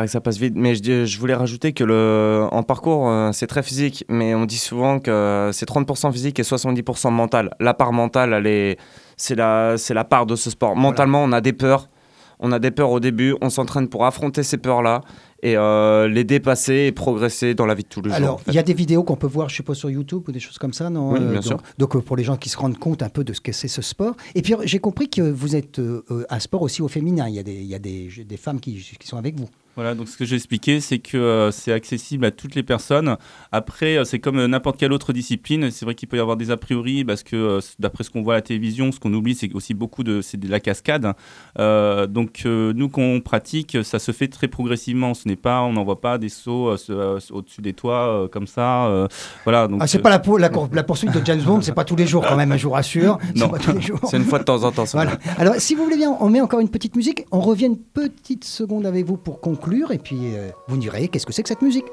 vrai 0.00 0.06
que 0.06 0.12
ça 0.12 0.20
passe 0.22 0.38
vite. 0.38 0.54
Mais 0.56 0.74
je, 0.76 1.04
voulais 1.20 1.34
rajouter 1.34 1.74
que 1.74 1.84
le, 1.84 2.46
en 2.52 2.62
parcours, 2.62 3.06
euh, 3.10 3.32
c'est 3.32 3.46
très 3.46 3.62
physique, 3.62 4.06
mais 4.08 4.34
on 4.34 4.46
dit 4.46 4.56
souvent 4.56 4.98
que 4.98 5.50
c'est 5.52 5.68
30% 5.68 6.10
physique 6.10 6.38
et 6.38 6.42
70% 6.42 7.10
mental. 7.10 7.50
La 7.60 7.74
part 7.74 7.92
mentale, 7.92 8.32
elle 8.32 8.46
est, 8.46 8.78
c'est 9.18 9.34
la, 9.34 9.74
c'est 9.76 9.92
la 9.92 10.04
part 10.04 10.24
de 10.24 10.36
ce 10.36 10.48
sport. 10.48 10.76
Mentalement, 10.76 11.22
on 11.22 11.32
a 11.32 11.42
des 11.42 11.52
peurs. 11.52 11.90
On 12.42 12.52
a 12.52 12.58
des 12.58 12.70
peurs 12.70 12.90
au 12.92 13.00
début. 13.00 13.36
On 13.42 13.50
s'entraîne 13.50 13.88
pour 13.88 14.06
affronter 14.06 14.42
ces 14.42 14.56
peurs-là 14.56 15.02
et 15.42 15.56
euh, 15.56 16.08
les 16.08 16.24
dépasser 16.24 16.86
et 16.88 16.92
progresser 16.92 17.54
dans 17.54 17.66
la 17.66 17.74
vie 17.74 17.82
de 17.82 17.88
tous 17.88 18.02
les 18.02 18.10
jours. 18.10 18.18
en 18.18 18.22
Alors, 18.22 18.40
fait. 18.40 18.50
il 18.50 18.54
y 18.54 18.58
a 18.58 18.62
des 18.62 18.74
vidéos 18.74 19.02
qu'on 19.02 19.16
peut 19.16 19.26
voir, 19.26 19.48
je 19.48 19.56
suppose, 19.56 19.78
sur 19.78 19.90
YouTube 19.90 20.22
ou 20.28 20.32
des 20.32 20.40
choses 20.40 20.58
comme 20.58 20.72
ça, 20.72 20.90
non 20.90 21.12
Oui, 21.12 21.20
bien 21.20 21.34
donc, 21.34 21.44
sûr. 21.44 21.62
Donc, 21.78 21.96
euh, 21.96 22.00
pour 22.00 22.16
les 22.16 22.24
gens 22.24 22.36
qui 22.36 22.48
se 22.48 22.56
rendent 22.58 22.78
compte 22.78 23.02
un 23.02 23.08
peu 23.08 23.24
de 23.24 23.32
ce 23.32 23.40
que 23.40 23.52
c'est 23.52 23.68
ce 23.68 23.82
sport. 23.82 24.14
Et 24.34 24.42
puis, 24.42 24.54
j'ai 24.64 24.78
compris 24.78 25.08
que 25.08 25.22
vous 25.22 25.56
êtes 25.56 25.78
euh, 25.78 26.04
euh, 26.10 26.24
un 26.30 26.40
sport 26.40 26.62
aussi 26.62 26.82
au 26.82 26.88
féminin. 26.88 27.28
Il 27.28 27.34
y 27.34 27.38
a 27.38 27.42
des, 27.42 27.54
il 27.54 27.66
y 27.66 27.74
a 27.74 27.78
des, 27.78 28.08
des 28.26 28.36
femmes 28.36 28.60
qui, 28.60 28.74
qui 28.98 29.06
sont 29.06 29.16
avec 29.16 29.38
vous. 29.38 29.48
Voilà, 29.76 29.94
donc 29.94 30.08
ce 30.08 30.16
que 30.16 30.24
j'ai 30.24 30.36
expliqué, 30.36 30.80
c'est 30.80 30.98
que 30.98 31.16
euh, 31.16 31.50
c'est 31.52 31.72
accessible 31.72 32.24
à 32.26 32.30
toutes 32.30 32.54
les 32.54 32.62
personnes. 32.62 33.16
Après, 33.52 33.96
euh, 33.96 34.04
c'est 34.04 34.18
comme 34.18 34.38
euh, 34.38 34.46
n'importe 34.48 34.76
quelle 34.78 34.92
autre 34.92 35.12
discipline. 35.12 35.70
C'est 35.70 35.84
vrai 35.86 35.94
qu'il 35.94 36.08
peut 36.08 36.16
y 36.16 36.20
avoir 36.20 36.36
des 36.36 36.50
a 36.50 36.56
priori, 36.56 37.04
parce 37.04 37.22
que 37.22 37.36
euh, 37.36 37.60
d'après 37.78 38.04
ce 38.04 38.10
qu'on 38.10 38.20
voit 38.22 38.34
à 38.34 38.36
la 38.38 38.42
télévision, 38.42 38.90
ce 38.92 38.98
qu'on 39.00 39.14
oublie, 39.14 39.34
c'est 39.34 39.52
aussi 39.54 39.72
beaucoup 39.72 40.02
de, 40.04 40.20
c'est 40.22 40.38
de 40.38 40.48
la 40.48 40.60
cascade. 40.60 41.12
Euh, 41.58 42.06
donc 42.06 42.42
euh, 42.46 42.72
nous, 42.74 42.88
quand 42.88 43.00
on 43.00 43.20
pratique, 43.20 43.78
ça 43.84 43.98
se 43.98 44.12
fait 44.12 44.28
très 44.28 44.48
progressivement. 44.48 45.14
Ce 45.14 45.26
n'est 45.28 45.36
pas, 45.36 45.62
on 45.62 45.72
n'envoie 45.72 46.00
pas 46.00 46.18
des 46.18 46.28
sauts 46.28 46.76
au-dessus 47.30 47.62
des 47.62 47.72
toits 47.72 48.08
euh, 48.24 48.28
comme 48.28 48.46
ça. 48.48 48.86
euh, 48.88 49.06
voilà. 49.44 49.68
Donc, 49.68 49.78
Ah, 49.82 49.86
c'est 49.86 49.98
euh, 49.98 50.02
pas 50.02 50.10
la, 50.10 50.18
pour- 50.18 50.38
la, 50.38 50.48
cour- 50.48 50.68
la 50.72 50.82
poursuite 50.82 51.12
de 51.12 51.24
James 51.24 51.40
Bond, 51.42 51.60
c'est 51.62 51.72
pas 51.74 51.84
tous 51.84 51.96
les 51.96 52.06
jours 52.08 52.26
quand 52.28 52.36
même, 52.36 52.54
je 52.56 52.64
vous 52.64 52.72
rassure. 52.72 53.18
C'est 53.34 53.40
Non. 53.40 53.48
pas 53.48 53.58
tous 53.58 53.72
les 53.72 53.80
jours. 53.80 54.00
C'est 54.10 54.16
une 54.16 54.24
fois 54.24 54.40
de 54.40 54.44
temps 54.44 54.62
en 54.64 54.72
temps. 54.72 54.84
ça. 54.84 54.98
Voilà. 54.98 55.16
Alors, 55.38 55.54
si 55.58 55.74
vous 55.74 55.84
voulez 55.84 55.96
bien, 55.96 56.16
on 56.20 56.28
met 56.28 56.40
encore 56.40 56.60
une 56.60 56.68
petite 56.68 56.96
musique. 56.96 57.24
On 57.30 57.40
revient 57.40 57.66
une 57.66 57.78
petite 57.78 58.44
seconde 58.44 58.84
avec 58.84 59.06
vous 59.06 59.16
pour 59.16 59.40
conclure. 59.40 59.59
Et 59.92 59.98
puis, 59.98 60.36
euh, 60.36 60.50
vous 60.68 60.76
direz 60.76 61.08
qu'est-ce 61.08 61.26
que 61.26 61.32
c'est 61.32 61.42
que 61.42 61.48
cette 61.48 61.62
musique? 61.62 61.86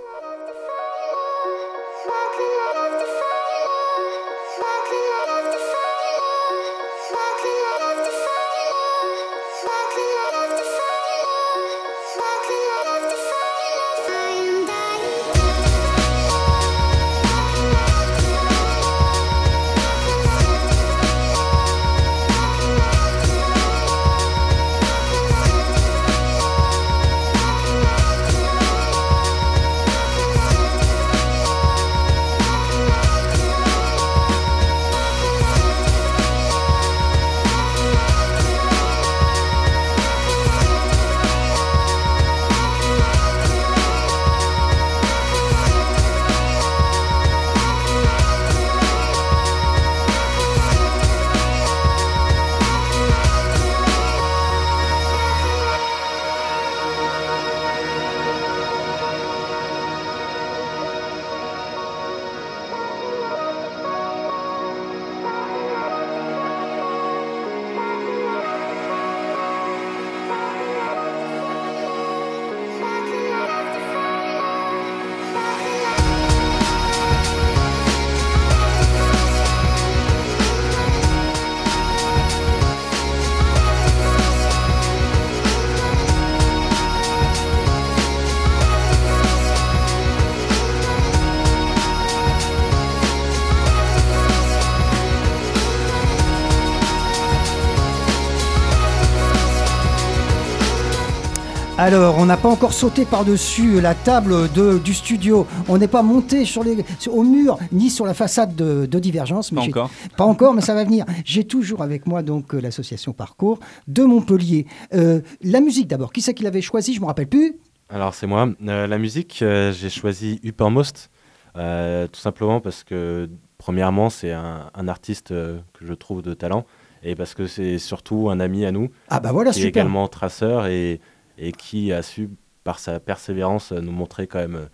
Alors, 101.87 102.17
on 102.17 102.25
n'a 102.25 102.35
pas 102.35 102.49
encore 102.49 102.73
sauté 102.73 103.05
par-dessus 103.05 103.79
la 103.79 103.95
table 103.95 104.51
de, 104.51 104.77
du 104.77 104.93
studio. 104.93 105.47
On 105.69 105.77
n'est 105.77 105.87
pas 105.87 106.01
monté 106.03 106.43
sur 106.43 106.61
les, 106.61 106.83
sur- 106.99 107.15
au 107.15 107.23
mur 107.23 107.57
ni 107.71 107.89
sur 107.89 108.05
la 108.05 108.13
façade 108.13 108.57
de, 108.57 108.85
de 108.85 108.99
Divergence. 108.99 109.51
Pas 109.51 109.61
encore. 109.61 109.89
Pas 110.17 110.25
encore, 110.25 110.53
mais 110.53 110.59
ça 110.59 110.73
va 110.73 110.83
venir. 110.83 111.05
J'ai 111.23 111.45
toujours 111.45 111.81
avec 111.81 112.05
moi 112.05 112.23
donc 112.23 112.53
euh, 112.53 112.59
l'association 112.59 113.13
Parcours 113.13 113.59
de 113.87 114.03
Montpellier. 114.03 114.65
Euh, 114.93 115.21
la 115.41 115.61
musique 115.61 115.87
d'abord. 115.87 116.11
Qui 116.11 116.19
c'est 116.19 116.33
qui 116.33 116.43
l'avait 116.43 116.59
choisi? 116.59 116.93
Je 116.93 116.99
me 116.99 117.05
rappelle 117.05 117.27
plus. 117.29 117.55
Alors 117.87 118.13
c'est 118.13 118.27
moi. 118.27 118.49
Euh, 118.67 118.85
la 118.85 118.97
musique, 118.97 119.39
euh, 119.41 119.71
j'ai 119.71 119.89
choisi 119.89 120.41
Uppermost, 120.43 121.09
euh, 121.55 122.05
tout 122.07 122.19
simplement 122.19 122.59
parce 122.59 122.83
que 122.83 123.29
premièrement 123.59 124.09
c'est 124.09 124.33
un, 124.33 124.71
un 124.75 124.87
artiste 124.89 125.31
euh, 125.31 125.59
que 125.79 125.85
je 125.87 125.93
trouve 125.93 126.21
de 126.21 126.33
talent 126.33 126.65
et 127.01 127.15
parce 127.15 127.33
que 127.33 127.47
c'est 127.47 127.77
surtout 127.77 128.29
un 128.29 128.41
ami 128.41 128.65
à 128.65 128.73
nous 128.73 128.89
Ah 129.07 129.21
bah 129.21 129.31
voilà, 129.31 129.51
qui 129.51 129.59
est 129.59 129.67
super. 129.67 129.83
également 129.83 130.09
traceur 130.09 130.65
et, 130.67 130.99
et 131.37 131.51
qui 131.51 131.91
a 131.91 132.01
su 132.01 132.29
par 132.63 132.79
sa 132.79 132.99
persévérance 132.99 133.71
nous 133.71 133.91
montrer 133.91 134.27
quand 134.27 134.39
même 134.39 134.55
euh, 134.55 134.65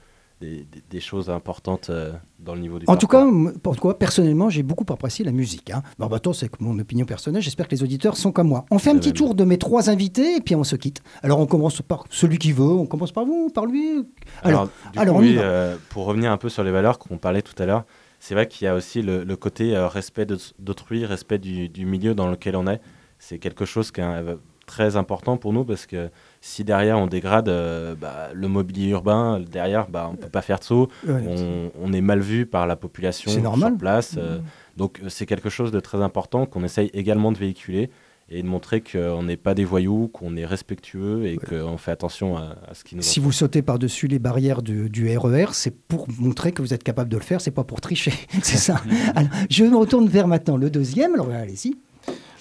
des, 0.42 0.66
des- 0.66 0.84
des 0.90 1.00
choses 1.00 1.30
importantes 1.30 1.90
euh, 1.90 2.12
dans 2.40 2.56
le 2.56 2.62
niveau 2.62 2.80
du 2.80 2.86
En 2.88 2.98
tout 2.98 3.08
cas, 3.08 3.26
pourquoi 3.62 3.98
personnellement, 4.00 4.50
j'ai 4.50 4.64
beaucoup 4.64 4.86
apprécié 4.92 5.24
la 5.24 5.32
musique. 5.32 5.70
Hein. 5.70 5.84
Bon, 6.00 6.08
bah, 6.08 6.18
attends, 6.18 6.34
c'est 6.34 6.50
mon 6.60 6.78
opinion 6.80 7.06
personnelle. 7.06 7.42
J'espère 7.42 7.68
que 7.68 7.76
les 7.76 7.84
auditeurs 7.84 8.18
sont 8.18 8.32
comme 8.32 8.48
moi. 8.48 8.66
On 8.72 8.80
fait 8.80 8.90
un 8.90 8.98
petit 8.98 9.14
tour 9.14 9.36
de 9.36 9.44
mes 9.46 9.58
trois 9.58 9.90
invités 9.90 10.38
et 10.38 10.42
puis 10.42 10.56
on 10.56 10.64
se 10.64 10.76
quitte. 10.76 11.02
Alors, 11.22 11.40
on 11.40 11.46
commence 11.46 11.82
par 11.82 12.06
celui 12.10 12.40
qui 12.40 12.52
veut. 12.52 12.64
On 12.64 12.86
commence 12.88 13.12
par 13.12 13.26
vous, 13.26 13.50
par 13.54 13.66
lui. 13.68 14.04
Alors, 14.42 14.62
Alors, 14.62 14.70
du 14.92 15.00
alors, 15.00 15.16
coup, 15.18 15.22
oui, 15.22 15.36
euh, 15.38 15.78
pour 15.90 16.06
revenir 16.06 16.32
un 16.32 16.38
peu 16.38 16.50
sur 16.50 16.64
les 16.64 16.72
valeurs 16.72 16.98
qu'on 17.00 17.18
parlait 17.18 17.42
tout 17.44 17.62
à 17.62 17.66
l'heure, 17.66 17.86
c'est 18.20 18.34
vrai 18.34 18.48
qu'il 18.48 18.66
y 18.66 18.68
a 18.68 18.76
aussi 18.76 19.02
le, 19.02 19.24
le 19.24 19.36
côté 19.38 19.76
euh, 19.76 19.88
respect 19.88 20.26
d'autrui, 20.60 21.06
respect 21.06 21.38
du, 21.38 21.70
du 21.70 21.86
milieu 21.86 22.16
dans 22.16 22.28
lequel 22.28 22.56
on 22.56 22.68
est. 22.68 22.82
C'est 23.20 23.38
quelque 23.38 23.66
chose 23.66 23.92
qui 23.92 24.02
est 24.02 24.04
euh, 24.04 24.36
très 24.66 24.96
important 24.98 25.38
pour 25.38 25.54
nous 25.54 25.64
parce 25.64 25.86
que 25.86 26.10
si 26.46 26.66
derrière 26.66 27.00
on 27.00 27.08
dégrade 27.08 27.48
euh, 27.48 27.96
bah, 27.96 28.28
le 28.34 28.50
mobilier 28.50 28.90
urbain, 28.90 29.40
derrière 29.40 29.88
bah, 29.88 30.10
on 30.12 30.18
peut 30.18 30.28
pas 30.28 30.42
faire 30.42 30.60
de 30.60 30.66
saut, 30.66 30.90
Ouais, 31.08 31.24
on, 31.26 31.72
on 31.82 31.94
est 31.94 32.02
mal 32.02 32.20
vu 32.20 32.46
par 32.46 32.68
la 32.68 32.76
population 32.76 33.32
sur 33.32 33.78
place. 33.78 34.16
euh, 34.18 34.40
donc 34.76 35.00
euh, 35.02 35.08
c'est 35.08 35.26
quelque 35.26 35.50
chose 35.50 35.72
de 35.72 35.80
très 35.80 36.02
important 36.02 36.46
qu'on 36.46 36.66
essaye 36.66 36.90
également 36.94 37.32
de 37.32 37.38
véhiculer 37.38 37.90
et 38.30 38.42
de 38.44 38.48
montrer 38.48 38.82
qu'on 38.82 39.24
n'est 39.24 39.38
pas 39.38 39.54
des 39.54 39.64
voyous, 39.64 40.10
qu'on 40.10 40.36
est 40.36 40.46
respectueux 40.46 41.26
et 41.28 41.38
qu'on 41.38 41.78
fait 41.78 41.92
attention 41.92 42.36
à, 42.36 42.58
à 42.70 42.74
ce 42.74 42.84
qui 42.84 42.98
nous 42.98 43.02
Si 43.02 43.22
vous 43.22 43.32
sautez 43.32 43.62
par-dessus 43.62 44.08
les 44.08 44.20
barrières 44.20 44.62
du, 44.62 44.90
du 44.90 45.18
RER, 45.18 45.48
c'est 45.54 45.74
pour 45.88 46.08
montrer 46.20 46.52
que 46.52 46.62
vous 46.62 46.74
êtes 46.74 46.84
capable 46.84 47.10
de 47.10 47.18
le 47.18 47.24
faire, 47.24 47.40
c'est 47.40 47.52
pas 47.52 47.64
pour 47.64 47.80
tricher. 47.80 48.14
c'est 48.42 48.58
ça. 48.58 48.82
Alors, 49.16 49.30
je 49.50 49.64
me 49.64 49.78
retourne 49.78 50.08
vers 50.10 50.28
maintenant 50.28 50.58
le 50.58 50.70
deuxième. 50.70 51.14
Alors, 51.14 51.30
allez-y. 51.30 51.76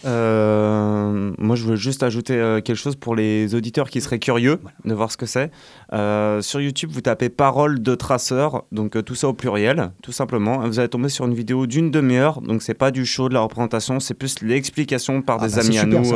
Euh, 0.05 1.33
moi, 1.39 1.57
je 1.57 1.65
veux 1.65 1.77
juste 1.77 2.03
ajouter 2.03 2.35
euh, 2.35 2.61
quelque 2.61 2.77
chose 2.77 2.97
pour 2.97 3.15
les 3.15 3.55
auditeurs 3.55 3.91
qui 3.91 4.01
seraient 4.01 4.19
curieux 4.19 4.61
de 4.85 4.95
voir 4.95 5.11
ce 5.11 5.17
que 5.17 5.27
c'est. 5.27 5.51
Euh, 5.93 6.41
sur 6.41 6.61
YouTube, 6.61 6.91
vous 6.93 7.01
tapez 7.01 7.29
parole 7.29 7.83
de 7.83 7.95
traceur, 7.95 8.65
donc 8.73 9.03
tout 9.05 9.15
ça 9.15 9.29
au 9.29 9.35
pluriel, 9.35 9.93
tout 10.03 10.13
simplement. 10.13 10.67
Vous 10.67 10.79
allez 10.79 10.89
tomber 10.89 11.09
sur 11.09 11.27
une 11.27 11.35
vidéo 11.35 11.67
d'une 11.67 11.91
demi-heure, 11.91 12.41
donc 12.41 12.63
c'est 12.63 12.75
pas 12.75 12.91
du 12.91 13.07
show, 13.07 13.29
de 13.29 13.35
la 13.35 13.41
représentation, 13.41 14.01
c'est 14.01 14.15
plus 14.15 14.43
l'explication 14.43 15.23
par 15.23 15.39
Ah 15.41 15.49
des 15.49 15.55
bah, 15.55 15.61
amis 15.61 15.79
à 15.79 15.87
nous 15.87 16.13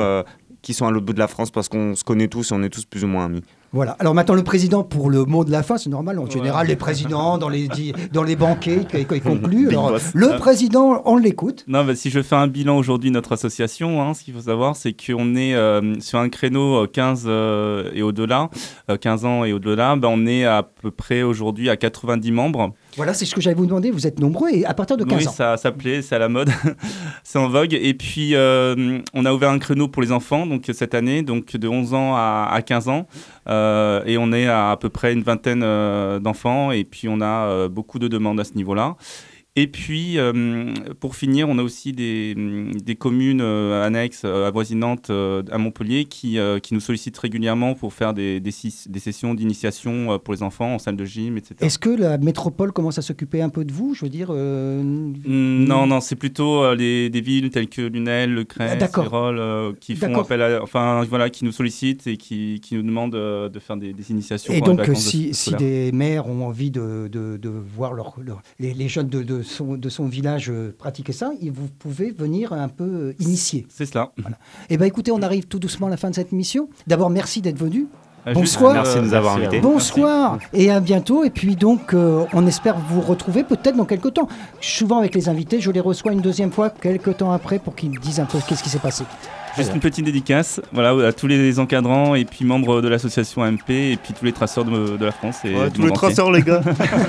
qui 0.63 0.75
sont 0.75 0.87
à 0.87 0.91
l'autre 0.91 1.07
bout 1.07 1.13
de 1.13 1.21
la 1.21 1.29
France 1.29 1.53
parce 1.53 1.69
qu'on 1.69 1.95
se 1.95 2.03
connaît 2.03 2.27
tous 2.27 2.51
et 2.51 2.55
on 2.55 2.63
est 2.65 2.69
tous 2.69 2.85
plus 2.85 3.05
ou 3.05 3.07
moins 3.07 3.27
amis. 3.27 3.45
Voilà. 3.73 3.97
Alors 3.99 4.15
maintenant, 4.15 4.35
le 4.35 4.43
président, 4.45 4.83
pour 4.85 5.11
le 5.11 5.25
mot 5.25 5.45
de 5.45 5.51
la 5.51 5.63
fin, 5.63 5.77
c'est 5.77 5.91
normal. 5.91 6.19
En 6.19 6.25
Ouais. 6.25 6.31
général, 6.31 6.67
les 6.69 6.77
présidents, 6.77 7.37
dans 7.37 7.49
les, 7.49 7.69
dans 8.13 8.23
les 8.23 8.37
banquets, 8.37 8.87
ils 8.95 9.07
concluent. 9.21 9.69
Alors, 9.71 9.93
le 10.15 10.39
président, 10.39 11.03
on 11.05 11.17
l'écoute. 11.17 11.65
Non, 11.69 11.85
bah, 11.85 11.95
si 11.95 12.11
je 12.11 12.23
fais 12.23 12.37
un 12.37 12.47
bilan 12.47 12.77
aujourd'hui 12.79 13.11
de 13.11 13.15
notre 13.15 13.33
association, 13.33 14.01
hein, 14.03 14.15
ce 14.15 14.23
qu'il 14.25 14.33
faut 14.35 14.41
savoir, 14.41 14.77
c'est 14.77 14.93
qu'on 14.95 15.35
est 15.35 15.55
euh, 15.55 15.99
sur 16.01 16.19
un 16.19 16.29
créneau 16.29 16.85
euh, 16.85 16.87
15 16.87 17.25
euh, 17.27 17.91
et 17.95 18.03
au-delà, 18.03 18.51
euh, 18.91 18.97
15 18.97 19.25
ans 19.25 19.45
et 19.45 19.53
au-delà, 19.53 19.97
bah, 19.97 20.09
on 20.11 20.27
est 20.27 20.45
à 20.45 20.63
peu 20.63 20.91
près 20.91 21.23
aujourd'hui 21.23 21.69
à 21.69 21.77
90 21.77 22.33
membres. 22.33 22.73
Voilà, 22.97 23.13
c'est 23.13 23.27
ce 23.27 23.35
que 23.35 23.41
j'allais 23.41 23.57
vous 23.57 23.67
demander. 23.67 23.91
Vous 23.91 24.07
êtes 24.07 24.19
nombreux 24.19 24.49
et 24.51 24.65
à 24.65 24.73
partir 24.73 24.97
de 24.97 25.05
15 25.05 25.19
oui, 25.19 25.29
ans. 25.29 25.31
ça, 25.31 25.57
ça 25.57 25.71
plaît, 25.71 26.01
c'est 26.03 26.15
à 26.15 26.19
la 26.19 26.29
mode, 26.29 26.51
c'est 27.23 27.39
en 27.39 27.49
vogue. 27.49 27.75
Et 27.75 27.95
puis, 27.95 28.35
euh, 28.35 28.99
on 29.13 29.25
a 29.27 29.33
ouvert 29.33 29.51
un 29.51 29.59
créneau 29.59 29.89
pour 29.89 30.03
les 30.03 30.13
enfants 30.13 30.47
donc 30.47 30.65
cette 30.73 30.95
année, 30.95 31.23
donc 31.23 31.57
de 31.57 31.69
11 31.69 31.95
ans 31.95 32.15
à, 32.17 32.49
à 32.51 32.63
15 32.63 32.89
ans. 32.89 33.07
Euh, 33.49 34.03
et 34.07 34.19
on 34.19 34.33
est 34.33 34.47
à 34.47 34.71
à 34.71 34.77
peu 34.77 34.89
près 34.89 35.13
une 35.13 35.23
vingtaine 35.23 35.63
euh, 35.63 36.19
d'enfants. 36.19 36.73
Et 36.73 36.85
puis, 36.85 37.09
on 37.09 37.21
a 37.21 37.69
beaucoup 37.69 37.99
de 37.99 38.09
demandes 38.09 38.41
à 38.41 38.45
ce 38.45 38.55
niveau-là. 38.55 38.97
Et 39.59 39.67
puis, 39.69 40.19
euh, 40.19 40.75
pour 41.01 41.17
finir, 41.17 41.49
on 41.49 41.59
a 41.59 41.63
aussi 41.63 41.93
des, 41.93 42.35
des 42.35 42.95
communes 42.95 43.41
euh, 43.41 43.85
annexes, 43.87 44.23
euh, 44.27 44.47
avoisinantes 44.47 45.11
à 45.11 45.59
Montpellier 45.59 46.05
qui, 46.05 46.39
qui 46.63 46.75
nous 46.75 46.81
sollicitent 46.81 47.17
régulièrement 47.19 47.75
pour 47.75 47.93
faire 47.95 48.13
des, 48.13 48.39
des, 48.41 48.51
sessions 48.51 49.35
d'initiation 49.35 50.19
pour 50.19 50.35
les 50.35 50.43
enfants 50.43 50.75
en 50.75 50.79
salle 50.79 50.97
de 50.97 51.05
gym, 51.05 51.39
etc. 51.39 51.55
Est-ce 51.61 51.79
que 51.79 51.89
la 51.89 52.19
métropole 52.19 52.73
commence 52.73 52.99
à 52.99 53.03
s'occuper 53.03 53.41
un 53.41 53.49
peu 53.49 53.65
de 53.65 53.73
vous? 53.73 53.95
Je 53.95 54.05
veux 54.05 54.11
dire. 54.11 54.31
Non, 54.31 55.87
non, 55.87 56.01
c'est 56.01 56.17
plutôt 56.17 56.75
les, 56.75 57.09
des 57.09 57.21
villes 57.21 57.51
telles 57.51 57.69
que 57.69 57.83
Lunel, 57.83 58.33
Le 58.35 58.43
Ah, 58.59 58.77
Crest, 58.77 58.99
euh, 59.15 59.73
qui 59.81 59.97
font 59.97 60.19
appel 60.21 60.43
à, 60.43 60.63
enfin 60.63 61.03
voilà, 61.09 61.31
qui 61.31 61.45
nous 61.45 61.53
sollicitent 61.53 62.07
et 62.07 62.17
qui, 62.17 62.61
qui 62.63 62.75
nous 62.75 62.83
demandent 62.83 63.13
de 63.13 63.59
faire 63.59 63.77
des, 63.77 63.95
initiations. 64.11 64.53
Et 64.53 64.61
donc, 64.61 64.83
si, 64.95 65.29
de- 65.29 65.35
si 65.35 65.55
des 65.55 65.93
maires 65.93 66.29
ont 66.29 66.47
envie 66.47 66.71
de, 66.71 67.09
de, 67.11 67.49
voir 67.49 67.95
leur, 67.95 68.17
leur- 68.21 68.43
les, 68.59 68.75
les 68.75 68.89
jeunes 68.89 69.09
de 69.09 69.23
son, 69.47 69.75
de 69.75 69.89
son 69.89 70.07
village 70.07 70.51
euh, 70.51 70.75
pratiquer 70.79 71.13
ça, 71.13 71.31
ils- 71.41 71.51
vous 71.53 71.69
pouvez 71.79 72.11
venir 72.11 72.53
un 72.53 72.69
peu 72.69 72.85
euh, 72.85 73.15
initier. 73.21 73.67
c'est 73.69 73.87
cela. 73.87 74.13
Eh 74.71 74.77
bien, 74.77 74.87
écoutez, 74.87 75.11
on 75.13 75.23
arrive 75.23 75.47
tout 75.47 75.59
doucement 75.59 75.87
à 75.87 75.91
la 75.91 75.97
fin 75.97 76.11
de 76.11 76.15
cette 76.15 76.33
émission. 76.33 76.69
D'abord, 76.87 77.11
merci 77.11 77.41
d'être 77.41 77.59
venu. 77.59 77.87
Euh, 78.27 78.33
Bonsoir. 78.35 78.73
juste, 78.75 78.85
Merci 78.87 78.99
de 78.99 79.03
nous 79.05 79.15
avoir 79.15 79.37
invités. 79.37 79.61
Bonsoir 79.61 80.39
et 80.53 80.71
à 80.71 80.81
bientôt. 80.81 81.23
Et 81.23 81.31
puis 81.31 81.55
donc, 81.55 81.95
euh, 81.95 82.25
on 82.33 82.45
espère 82.47 82.77
vous 82.77 83.01
retrouver 83.01 83.45
peut-être 83.45 83.77
dans 83.77 83.85
quelques 83.85 84.15
temps. 84.15 84.27
Souvent 84.61 84.99
avec 84.99 85.15
les 85.15 85.29
invités, 85.29 85.61
je 85.61 85.71
les 85.71 85.79
reçois 85.81 86.11
une 86.13 86.21
deuxième 86.23 86.51
fois 86.51 86.71
quelques 86.71 87.19
temps 87.19 87.31
après 87.31 87.61
pour 87.61 87.77
qu'ils 87.77 87.97
disent 88.01 88.19
un 88.19 88.25
peu 88.25 88.39
qu'est-ce 88.49 88.65
qui 88.65 88.69
s'est 88.69 88.81
passé. 88.81 89.05
Juste 89.57 89.73
une 89.75 89.81
petite 89.81 90.05
dédicace 90.05 90.61
voilà, 90.73 91.09
à 91.09 91.13
tous 91.13 91.27
les 91.27 91.59
encadrants 91.59 92.15
et 92.15 92.25
puis 92.25 92.45
membres 92.45 92.81
de 92.81 92.89
l'association 92.89 93.43
AMP 93.43 93.71
et 93.71 93.97
puis 93.97 94.13
tous 94.13 94.25
les 94.25 94.33
traceurs 94.33 94.65
de, 94.65 94.97
de 94.97 95.05
la 95.05 95.13
France. 95.13 95.37
Et 95.45 95.71
du 95.71 95.81
monde 95.81 95.93
entier. 95.93 96.33
les 96.33 96.43
gars. 96.43 96.61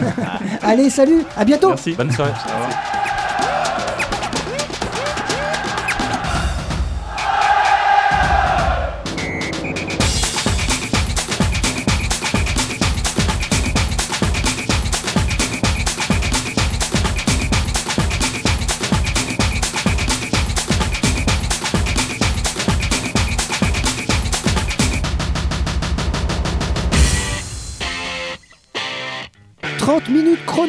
Allez, 0.62 0.90
salut, 0.90 1.24
à 1.36 1.46
bientôt. 1.46 1.70
Merci. 1.70 1.94
Bonne 1.94 2.12
soirée. 2.12 2.32